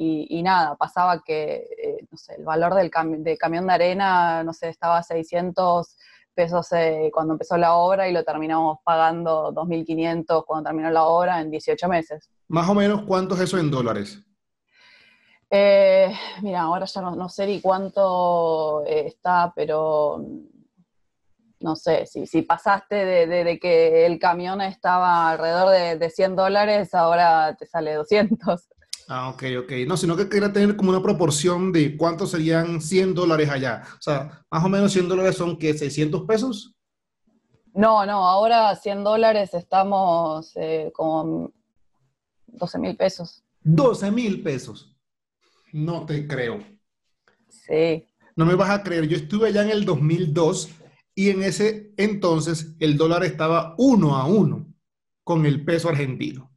y, 0.00 0.44
nada, 0.44 0.76
pasaba 0.76 1.24
que, 1.24 1.66
no 2.08 2.16
sé, 2.16 2.36
el 2.36 2.44
valor 2.44 2.72
del, 2.76 2.88
del 3.18 3.36
camión 3.36 3.66
de 3.66 3.72
arena, 3.72 4.44
no 4.44 4.52
sé, 4.52 4.68
estaba 4.68 4.98
a 4.98 5.02
600 5.02 5.96
pesos 6.38 6.70
eh, 6.70 7.10
cuando 7.12 7.32
empezó 7.32 7.56
la 7.56 7.74
obra 7.74 8.08
y 8.08 8.12
lo 8.12 8.22
terminamos 8.22 8.78
pagando 8.84 9.52
2.500 9.52 10.44
cuando 10.46 10.68
terminó 10.68 10.88
la 10.88 11.02
obra 11.02 11.40
en 11.40 11.50
18 11.50 11.88
meses. 11.88 12.30
Más 12.46 12.68
o 12.68 12.74
menos, 12.76 13.02
¿cuánto 13.02 13.34
es 13.34 13.40
eso 13.40 13.58
en 13.58 13.72
dólares? 13.72 14.22
Eh, 15.50 16.14
mira, 16.42 16.60
ahora 16.60 16.86
ya 16.86 17.00
no, 17.00 17.28
sé 17.28 17.44
ni 17.48 17.60
cuánto 17.60 18.84
eh, 18.86 19.08
está, 19.08 19.52
pero 19.56 20.24
no 21.58 21.74
sé, 21.74 22.06
si, 22.06 22.24
si 22.24 22.42
pasaste 22.42 23.26
de, 23.26 23.58
que 23.58 24.06
el 24.06 24.20
camión 24.20 24.60
estaba 24.60 25.30
alrededor 25.30 25.70
de, 25.70 25.98
de 25.98 26.08
100 26.08 26.36
dólares, 26.36 26.94
ahora 26.94 27.56
te 27.58 27.66
sale 27.66 27.94
200. 27.94 28.68
Ah, 29.10 29.30
ok, 29.30 29.42
ok. 29.60 29.72
No, 29.86 29.96
sino 29.96 30.16
que 30.16 30.28
quería 30.28 30.52
tener 30.52 30.76
como 30.76 30.90
una 30.90 31.02
proporción 31.02 31.72
de 31.72 31.96
cuánto 31.96 32.26
serían 32.26 32.82
100 32.82 33.14
dólares 33.14 33.48
allá. 33.48 33.82
O 33.94 34.02
sea, 34.02 34.44
más 34.50 34.62
o 34.62 34.68
menos 34.68 34.92
100 34.92 35.08
dólares 35.08 35.34
son 35.34 35.56
que 35.56 35.72
600 35.72 36.24
pesos. 36.26 36.74
No, 37.72 38.04
no, 38.04 38.28
ahora 38.28 38.76
100 38.76 39.04
dólares 39.04 39.54
estamos 39.54 40.52
eh, 40.56 40.90
con 40.94 41.54
12 42.48 42.78
mil 42.78 42.96
pesos. 42.96 43.42
12 43.62 44.10
mil 44.10 44.42
pesos. 44.42 44.94
No 45.72 46.04
te 46.04 46.26
creo. 46.26 46.62
Sí. 47.48 48.04
No 48.36 48.44
me 48.44 48.56
vas 48.56 48.70
a 48.70 48.82
creer. 48.82 49.08
Yo 49.08 49.16
estuve 49.16 49.48
allá 49.48 49.62
en 49.62 49.70
el 49.70 49.86
2002 49.86 50.68
y 51.14 51.30
en 51.30 51.42
ese 51.42 51.94
entonces 51.96 52.74
el 52.78 52.98
dólar 52.98 53.24
estaba 53.24 53.74
uno 53.78 54.16
a 54.16 54.26
uno 54.26 54.66
con 55.24 55.46
el 55.46 55.64
peso 55.64 55.88
argentino. 55.88 56.50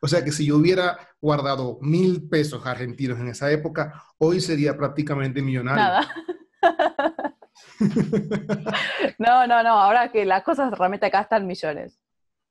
O 0.00 0.08
sea 0.08 0.24
que 0.24 0.32
si 0.32 0.46
yo 0.46 0.56
hubiera 0.56 0.98
guardado 1.20 1.78
mil 1.80 2.28
pesos 2.28 2.64
argentinos 2.66 3.18
en 3.18 3.28
esa 3.28 3.50
época, 3.50 4.02
hoy 4.18 4.40
sería 4.40 4.76
prácticamente 4.76 5.42
millonario. 5.42 5.82
Nada. 5.82 6.14
no, 9.18 9.46
no, 9.46 9.62
no, 9.62 9.70
ahora 9.70 10.10
que 10.10 10.24
las 10.24 10.42
cosas 10.42 10.76
realmente 10.76 11.06
acá 11.06 11.22
están 11.22 11.46
millones. 11.46 11.98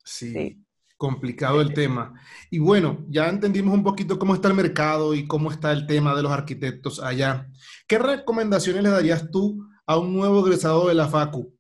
Sí, 0.04 0.64
complicado 0.98 1.62
el 1.62 1.74
tema. 1.74 2.14
Y 2.50 2.60
bueno, 2.60 3.06
ya 3.10 3.28
entendimos 3.28 3.74
un 3.74 3.84
poquito 3.84 4.18
cómo 4.20 4.34
está 4.34 4.48
el 4.48 4.54
mercado 4.54 5.14
y 5.14 5.28
cómo 5.28 5.52
está 5.52 5.72
el 5.72 5.86
tema 5.86 6.16
de 6.16 6.24
los 6.24 6.32
arquitectos 6.32 7.02
allá. 7.02 7.50
¿Qué 7.88 8.00
recomendaciones 8.00 8.84
le 8.84 8.90
darías 8.90 9.30
tú 9.32 9.66
a 9.86 9.98
un 9.98 10.14
nuevo 10.14 10.46
egresado 10.46 10.88
de 10.88 10.94
la 10.94 11.08
FACU? 11.08 11.54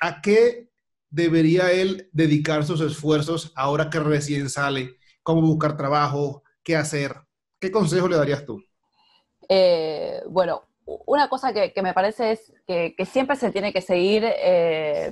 ¿A 0.00 0.20
qué 0.20 0.68
debería 1.10 1.72
él 1.72 2.08
dedicar 2.12 2.64
sus 2.64 2.80
esfuerzos 2.80 3.52
ahora 3.54 3.90
que 3.90 4.00
recién 4.00 4.48
sale? 4.48 4.98
¿Cómo 5.22 5.40
buscar 5.42 5.76
trabajo? 5.76 6.42
¿Qué 6.62 6.76
hacer? 6.76 7.14
¿Qué 7.60 7.70
consejo 7.70 8.08
le 8.08 8.16
darías 8.16 8.44
tú? 8.44 8.62
Eh, 9.48 10.22
bueno, 10.28 10.62
una 10.84 11.28
cosa 11.28 11.52
que, 11.52 11.72
me 11.82 11.94
parece 11.94 12.32
es 12.32 12.52
que, 12.66 12.94
siempre 13.10 13.36
se 13.36 13.50
tiene 13.50 13.72
que 13.72 13.80
seguir, 13.80 14.24
eh, 14.24 15.10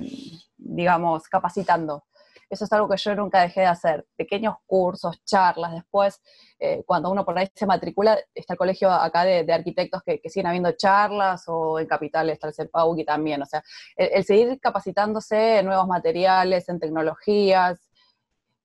digamos, 0.57 1.27
capacitando. 1.27 2.03
Eso 2.49 2.65
es 2.65 2.73
algo 2.73 2.87
que 2.87 2.97
yo 2.97 3.15
nunca 3.15 3.41
dejé 3.41 3.61
de 3.61 3.65
hacer. 3.67 4.05
Pequeños 4.15 4.55
cursos, 4.65 5.23
charlas. 5.23 5.73
Después, 5.73 6.21
eh, 6.59 6.83
cuando 6.85 7.09
uno 7.09 7.25
por 7.25 7.37
ahí 7.37 7.47
se 7.53 7.65
matricula, 7.65 8.17
está 8.33 8.53
el 8.53 8.57
colegio 8.57 8.91
acá 8.91 9.23
de, 9.23 9.51
arquitectos 9.51 10.01
que, 10.03 10.21
siguen 10.25 10.47
habiendo 10.47 10.71
charlas, 10.73 11.43
o 11.47 11.79
en 11.79 11.87
Capital 11.87 12.29
está 12.29 12.47
el 12.47 12.53
CEPAUGI 12.53 13.05
también. 13.05 13.41
O 13.41 13.45
sea, 13.45 13.63
el, 13.95 14.23
seguir 14.23 14.59
capacitándose 14.59 15.59
en 15.59 15.65
nuevos 15.65 15.87
materiales, 15.87 16.69
en 16.69 16.79
tecnologías. 16.79 17.89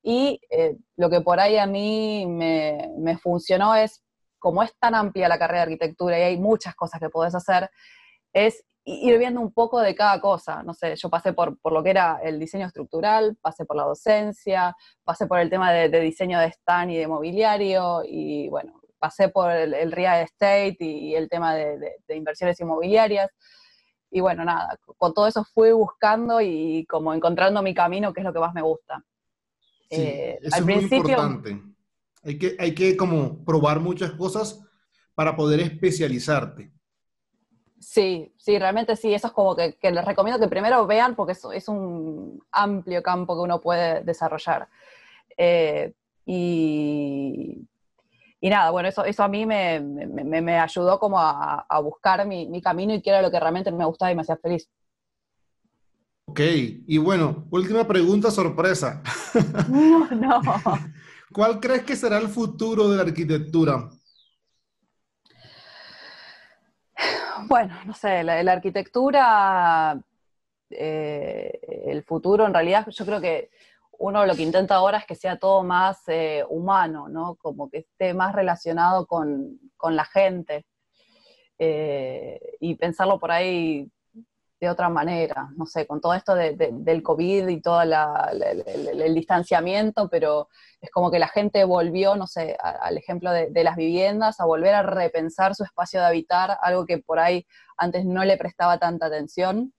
Y 0.03 0.39
eh, 0.49 0.77
lo 0.97 1.09
que 1.09 1.21
por 1.21 1.39
ahí 1.39 1.57
a 1.57 1.67
mí 1.67 2.25
me, 2.27 2.91
me 2.97 3.17
funcionó 3.17 3.75
es, 3.75 4.03
como 4.39 4.63
es 4.63 4.75
tan 4.79 4.95
amplia 4.95 5.27
la 5.27 5.37
carrera 5.37 5.59
de 5.59 5.73
arquitectura 5.73 6.17
y 6.17 6.23
hay 6.23 6.37
muchas 6.37 6.75
cosas 6.75 6.99
que 6.99 7.09
podés 7.09 7.35
hacer, 7.35 7.69
es 8.33 8.63
ir 8.83 9.17
viendo 9.17 9.41
un 9.41 9.53
poco 9.53 9.79
de 9.79 9.95
cada 9.95 10.19
cosa. 10.19 10.63
No 10.63 10.73
sé, 10.73 10.95
yo 10.95 11.09
pasé 11.09 11.33
por, 11.33 11.57
por, 11.59 11.71
lo 11.73 11.83
que 11.83 11.91
era 11.91 12.19
el 12.23 12.39
diseño 12.39 12.65
estructural, 12.65 13.37
pasé 13.41 13.65
por 13.65 13.77
la 13.77 13.83
docencia, 13.83 14.75
pasé 15.03 15.27
por 15.27 15.39
el 15.39 15.49
tema 15.49 15.71
de, 15.71 15.89
diseño 15.99 16.39
de 16.39 16.47
stand 16.47 16.91
y 16.91 16.97
de 16.97 17.07
mobiliario, 17.07 18.01
y 18.05 18.49
bueno, 18.49 18.81
pasé 18.99 19.29
por 19.29 19.51
el, 19.51 19.91
real 19.91 20.23
estate 20.23 20.77
y, 20.79 21.15
el 21.15 21.29
tema 21.29 21.55
de, 21.55 21.97
inversiones 22.09 22.59
inmobiliarias. 22.59 23.29
Y 24.09 24.19
bueno, 24.19 24.43
nada, 24.43 24.77
con 24.97 25.13
todo 25.13 25.27
eso 25.27 25.45
fui 25.53 25.71
buscando 25.71 26.41
y 26.41 26.85
como 26.89 27.13
encontrando 27.13 27.61
mi 27.61 27.73
camino, 27.73 28.11
que 28.11 28.19
es 28.19 28.25
lo 28.25 28.33
que 28.33 28.39
más 28.39 28.53
me 28.53 28.61
gusta. 28.61 29.01
Sí, 29.89 30.01
eh, 30.01 30.39
eso 30.41 30.55
al 30.55 30.61
es 30.61 30.65
principio, 30.65 31.01
muy 31.01 31.11
importante. 31.11 31.61
Hay 32.23 32.37
que, 32.37 32.55
hay 32.59 32.75
que 32.75 32.97
como 32.97 33.43
probar 33.45 33.79
muchas 33.79 34.11
cosas 34.11 34.61
para 35.15 35.35
poder 35.35 35.61
especializarte. 35.61 36.71
Sí, 37.81 38.31
sí, 38.37 38.59
realmente 38.59 38.95
sí, 38.95 39.11
eso 39.11 39.27
es 39.27 39.33
como 39.33 39.55
que, 39.55 39.75
les 39.81 40.05
recomiendo 40.05 40.39
que 40.39 40.47
primero 40.47 40.85
vean 40.85 41.15
porque 41.15 41.31
es, 41.31 41.43
es 41.51 41.67
un 41.67 42.39
amplio 42.51 43.01
campo 43.01 43.35
que 43.35 43.41
uno 43.41 43.59
puede 43.59 44.03
desarrollar. 44.03 44.69
Eh, 45.35 45.91
y, 46.25 47.67
nada, 48.41 48.69
bueno, 48.69 48.87
eso, 48.87 49.03
eso 49.03 49.23
a 49.23 49.27
mí 49.27 49.47
me, 49.47 49.79
me, 49.79 50.59
ayudó 50.59 50.99
como 50.99 51.19
a, 51.19 51.65
buscar 51.81 52.25
mi, 52.27 52.47
mi, 52.47 52.61
camino 52.61 52.93
y 52.93 53.01
que 53.01 53.09
era 53.09 53.21
lo 53.21 53.31
que 53.31 53.39
realmente 53.39 53.71
me 53.71 53.85
gustaba 53.85 54.11
y 54.11 54.15
me 54.15 54.21
hacía 54.21 54.37
feliz. 54.37 54.69
Ok, 56.25 56.39
y 56.39 56.97
bueno, 56.99 57.47
última 57.49 57.87
pregunta 57.87 58.29
sorpresa. 58.29 59.01
No, 59.67 60.07
no. 60.11 60.41
¿Cuál 61.33 61.59
crees 61.59 61.83
que 61.83 61.95
será 61.95 62.19
el 62.19 62.27
futuro 62.27 62.89
de 62.89 62.97
la 62.97 63.03
arquitectura? 63.03 63.89
Bueno, 67.47 67.75
no 67.85 67.93
sé, 67.93 68.23
la, 68.23 68.51
arquitectura, 68.51 69.99
eh, 70.69 71.59
el 71.85 72.03
futuro 72.03 72.45
en 72.45 72.53
realidad 72.53 72.87
yo 72.87 73.05
creo 73.05 73.21
que 73.21 73.49
uno 73.99 74.25
lo 74.25 74.35
que 74.35 74.41
intenta 74.41 74.75
ahora 74.75 74.97
es 74.97 75.05
que 75.05 75.15
sea 75.15 75.37
todo 75.37 75.63
más 75.63 76.01
eh, 76.07 76.43
humano, 76.49 77.07
¿no? 77.07 77.35
Como 77.35 77.69
que 77.69 77.79
esté 77.79 78.13
más 78.13 78.33
relacionado 78.33 79.05
con, 79.05 79.59
la 79.83 80.05
gente 80.05 80.65
eh, 81.57 82.39
y 82.59 82.75
pensarlo 82.75 83.19
por 83.19 83.31
ahí 83.31 83.89
de 84.61 84.69
otra 84.69 84.89
manera, 84.89 85.49
no 85.57 85.65
sé, 85.65 85.87
con 85.87 85.99
todo 85.99 86.13
esto 86.13 86.35
del 86.35 87.01
COVID 87.01 87.47
y 87.47 87.61
todo 87.61 87.81
el, 87.81 89.13
distanciamiento, 89.15 90.07
pero 90.07 90.49
es 90.79 90.91
como 90.91 91.09
que 91.09 91.17
la 91.17 91.27
gente 91.27 91.63
volvió, 91.63 92.15
no 92.15 92.27
sé, 92.27 92.55
al 92.61 92.95
ejemplo 92.95 93.31
de, 93.31 93.63
las 93.63 93.75
viviendas, 93.75 94.39
a 94.39 94.45
volver 94.45 94.75
a 94.75 94.83
repensar 94.83 95.55
su 95.55 95.63
espacio 95.63 95.99
de 95.99 96.05
habitar, 96.05 96.59
algo 96.61 96.85
que 96.85 96.99
por 96.99 97.17
ahí 97.17 97.47
antes 97.75 98.05
no 98.05 98.23
le 98.23 98.37
prestaba 98.37 98.77
tanta 98.77 99.07
atención. 99.07 99.73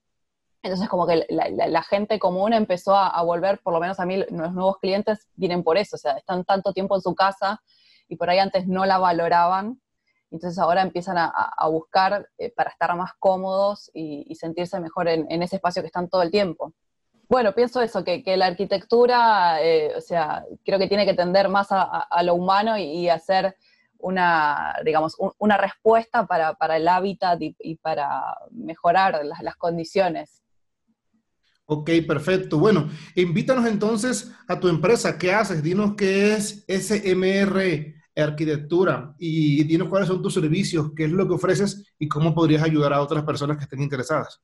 Entonces 0.65 0.89
como 0.89 1.07
que 1.07 1.27
la, 1.29 1.83
gente 1.85 2.19
común 2.19 2.53
empezó 2.53 2.97
a, 2.97 3.23
volver, 3.23 3.61
por 3.63 3.73
lo 3.73 3.79
menos 3.79 4.01
a 4.01 4.05
mí 4.05 4.17
los 4.17 4.53
nuevos 4.53 4.79
clientes 4.79 5.29
vienen 5.37 5.63
por 5.63 5.79
eso, 5.79 5.95
o 5.95 5.99
sea, 5.99 6.15
están 6.15 6.45
tanto 6.45 6.73
tiempo 6.73 6.97
en 6.97 7.03
su 7.03 7.15
casa 7.15 7.63
y 8.09 8.17
por 8.17 8.31
ahí 8.31 8.41
antes 8.41 8.67
no 8.67 8.85
la 8.85 8.99
valoraban 8.99 9.81
entonces 10.33 10.59
ahora 10.59 10.81
empiezan 10.81 11.19
a, 11.19 11.69
buscar 11.69 12.27
eh, 12.39 12.51
para 12.57 12.71
estar 12.71 12.97
más 12.97 13.13
cómodos 13.19 13.91
y, 13.93 14.35
sentirse 14.35 14.81
mejor 14.81 15.07
en, 15.09 15.43
ese 15.43 15.57
espacio 15.57 15.83
que 15.83 15.89
están 15.89 16.09
todo 16.09 16.23
el 16.23 16.31
tiempo. 16.31 16.73
Bueno, 17.29 17.55
pienso 17.55 17.83
eso, 17.83 18.03
que, 18.03 18.23
la 18.37 18.47
arquitectura, 18.47 19.63
eh, 19.63 19.93
o 19.95 20.01
sea, 20.01 20.45
creo 20.65 20.79
que 20.79 20.89
tiene 20.89 21.05
que 21.05 21.15
tender 21.15 21.51
más 21.51 21.69
a, 21.71 22.23
lo 22.23 22.35
humano 22.35 22.79
y, 22.79 23.11
hacer 23.11 23.57
una, 23.99 24.75
digamos, 24.85 25.17
una 25.39 25.59
respuesta 25.59 26.27
para, 26.27 26.57
el 26.77 26.89
hábitat 26.89 27.39
y, 27.41 27.77
para 27.77 28.35
mejorar 28.51 29.25
las, 29.25 29.43
las 29.43 29.57
condiciones. 29.57 30.43
Ok, 31.67 31.91
perfecto. 32.07 32.59
Bueno, 32.59 32.89
invítanos 33.15 33.67
entonces 33.67 34.33
a 34.49 34.59
tu 34.59 34.69
empresa. 34.69 35.19
¿Qué 35.19 35.33
haces? 35.33 35.63
Dinos 35.63 35.95
qué 35.95 36.35
es 36.35 36.65
SMR 36.69 38.02
arquitectura 38.17 39.15
y 39.19 39.65
dinos 39.65 39.89
cuáles 39.89 40.09
son 40.09 40.23
tus 40.23 40.35
servicios, 40.35 40.91
qué 40.97 41.05
es 41.05 41.11
lo 41.11 41.27
que 41.27 41.35
ofreces 41.35 41.95
y 41.99 42.09
cómo 42.09 42.35
podrías 42.35 42.63
ayudar 42.63 42.93
a 42.93 43.01
otras 43.01 43.25
personas 43.25 43.57
que 43.57 43.65
estén 43.65 43.83
interesadas. 43.83 44.41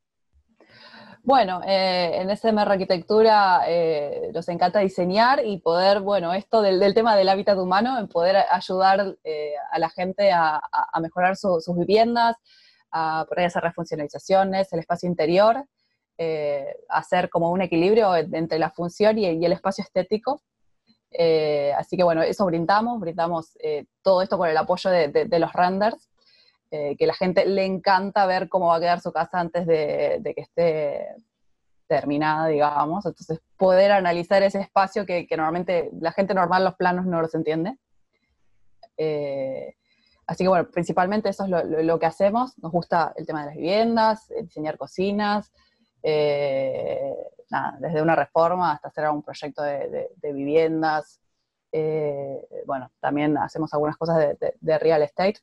Bueno, 1.22 1.60
eh, 1.66 2.22
en 2.22 2.34
SMR 2.34 2.72
Arquitectura 2.72 3.62
eh, 3.66 4.30
nos 4.32 4.48
encanta 4.48 4.78
diseñar 4.78 5.44
y 5.44 5.58
poder, 5.58 6.00
bueno, 6.00 6.32
esto 6.32 6.62
del, 6.62 6.94
tema 6.94 7.16
del 7.16 7.28
hábitat 7.28 7.58
humano, 7.58 7.98
en 7.98 8.08
poder 8.08 8.36
ayudar 8.50 9.16
eh, 9.24 9.52
a 9.70 9.78
la 9.78 9.90
gente 9.90 10.32
a, 10.32 10.62
mejorar 11.02 11.36
sus 11.36 11.66
viviendas, 11.76 12.36
a 12.90 13.26
poder 13.28 13.46
hacer 13.46 13.62
refuncionalizaciones, 13.62 14.72
el 14.72 14.78
espacio 14.78 15.08
interior, 15.08 15.64
hacer 16.88 17.28
como 17.30 17.52
un 17.52 17.62
equilibrio 17.62 18.16
entre 18.16 18.58
la 18.58 18.70
función 18.70 19.18
y 19.18 19.44
el 19.44 19.52
espacio 19.52 19.84
estético 19.84 20.42
eh, 21.10 21.72
así 21.76 21.96
que 21.96 22.04
bueno, 22.04 22.22
eso 22.22 22.44
brindamos, 22.46 23.00
brindamos 23.00 23.56
eh, 23.62 23.86
todo 24.02 24.22
esto 24.22 24.36
con 24.36 24.48
el 24.48 24.56
apoyo 24.56 24.90
de, 24.90 25.38
los 25.38 25.52
renders, 25.52 26.08
eh, 26.70 26.96
que 26.96 27.06
la 27.06 27.14
gente 27.14 27.46
le 27.46 27.64
encanta 27.64 28.26
ver 28.26 28.48
cómo 28.48 28.68
va 28.68 28.76
a 28.76 28.80
quedar 28.80 29.00
su 29.00 29.12
casa 29.12 29.40
antes 29.40 29.66
de, 29.66 30.20
que 30.36 30.42
esté 30.42 31.06
terminada, 31.86 32.48
digamos. 32.48 33.06
Entonces, 33.06 33.40
poder 33.56 33.92
analizar 33.92 34.42
ese 34.42 34.60
espacio 34.60 35.06
que, 35.06 35.26
normalmente 35.30 35.90
la 36.00 36.12
gente 36.12 36.34
normal 36.34 36.64
los 36.64 36.74
planos 36.74 37.06
no 37.06 37.22
los 37.22 37.34
entiende. 37.34 37.78
así 40.26 40.44
que 40.44 40.48
bueno, 40.48 40.68
principalmente 40.70 41.30
eso 41.30 41.44
es 41.44 41.50
lo, 41.50 41.98
que 41.98 42.06
hacemos. 42.06 42.58
Nos 42.58 42.70
gusta 42.70 43.14
el 43.16 43.26
tema 43.26 43.40
de 43.40 43.46
las 43.46 43.56
viviendas, 43.56 44.32
diseñar 44.42 44.76
cocinas, 44.76 45.50
desde 47.80 48.02
una 48.02 48.14
reforma 48.14 48.72
hasta 48.72 48.88
hacer 48.88 49.04
algún 49.04 49.22
proyecto 49.22 49.62
de, 49.62 50.32
viviendas. 50.32 51.20
Eh, 51.72 52.40
bueno, 52.66 52.90
también 53.00 53.36
hacemos 53.38 53.72
algunas 53.74 53.96
cosas 53.96 54.36
de, 54.60 54.78
real 54.78 55.02
estate. 55.02 55.40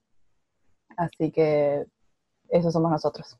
Así 0.97 1.31
que 1.31 1.85
eso 2.49 2.71
somos 2.71 2.91
nosotros. 2.91 3.37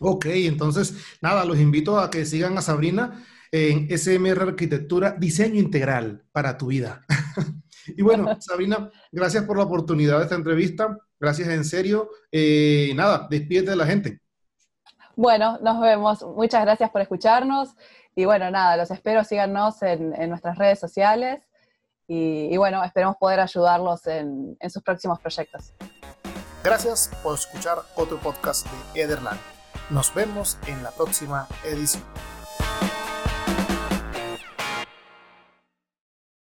Ok, 0.00 0.26
entonces, 0.26 1.18
nada, 1.20 1.44
los 1.44 1.58
invito 1.58 1.98
a 1.98 2.10
que 2.10 2.24
sigan 2.24 2.56
a 2.58 2.62
Sabrina 2.62 3.24
en 3.50 3.88
SMR 3.96 4.42
Arquitectura, 4.42 5.12
diseño 5.12 5.58
integral 5.58 6.24
para 6.32 6.56
tu 6.56 6.68
vida. 6.68 7.04
y 7.86 8.02
bueno, 8.02 8.28
Sabrina, 8.40 8.90
gracias 9.10 9.44
por 9.44 9.56
la 9.56 9.64
oportunidad 9.64 10.18
de 10.18 10.24
esta 10.24 10.36
entrevista. 10.36 10.96
Gracias 11.18 11.48
en 11.48 11.64
serio. 11.64 12.10
Eh, 12.30 12.92
nada, 12.94 13.26
despídete 13.28 13.70
de 13.70 13.76
la 13.76 13.86
gente. 13.86 14.20
Bueno, 15.18 15.58
nos 15.62 15.80
vemos. 15.80 16.22
Muchas 16.22 16.62
gracias 16.64 16.90
por 16.90 17.00
escucharnos. 17.00 17.74
Y 18.14 18.24
bueno, 18.24 18.52
nada, 18.52 18.76
los 18.76 18.88
espero, 18.92 19.24
síganos 19.24 19.82
en, 19.82 20.10
nuestras 20.28 20.56
redes 20.56 20.78
sociales 20.78 21.42
y, 22.06 22.56
bueno, 22.56 22.84
esperemos 22.84 23.16
poder 23.16 23.40
ayudarlos 23.40 24.06
en, 24.06 24.56
sus 24.70 24.80
próximos 24.80 25.18
proyectos. 25.18 25.74
Gracias 26.62 27.10
por 27.24 27.34
escuchar 27.34 27.78
otro 27.96 28.18
podcast 28.18 28.64
de 28.94 29.02
Ederland. 29.02 29.40
Nos 29.90 30.14
vemos 30.14 30.56
en 30.68 30.84
la 30.84 30.92
próxima 30.92 31.48
edición. 31.64 32.04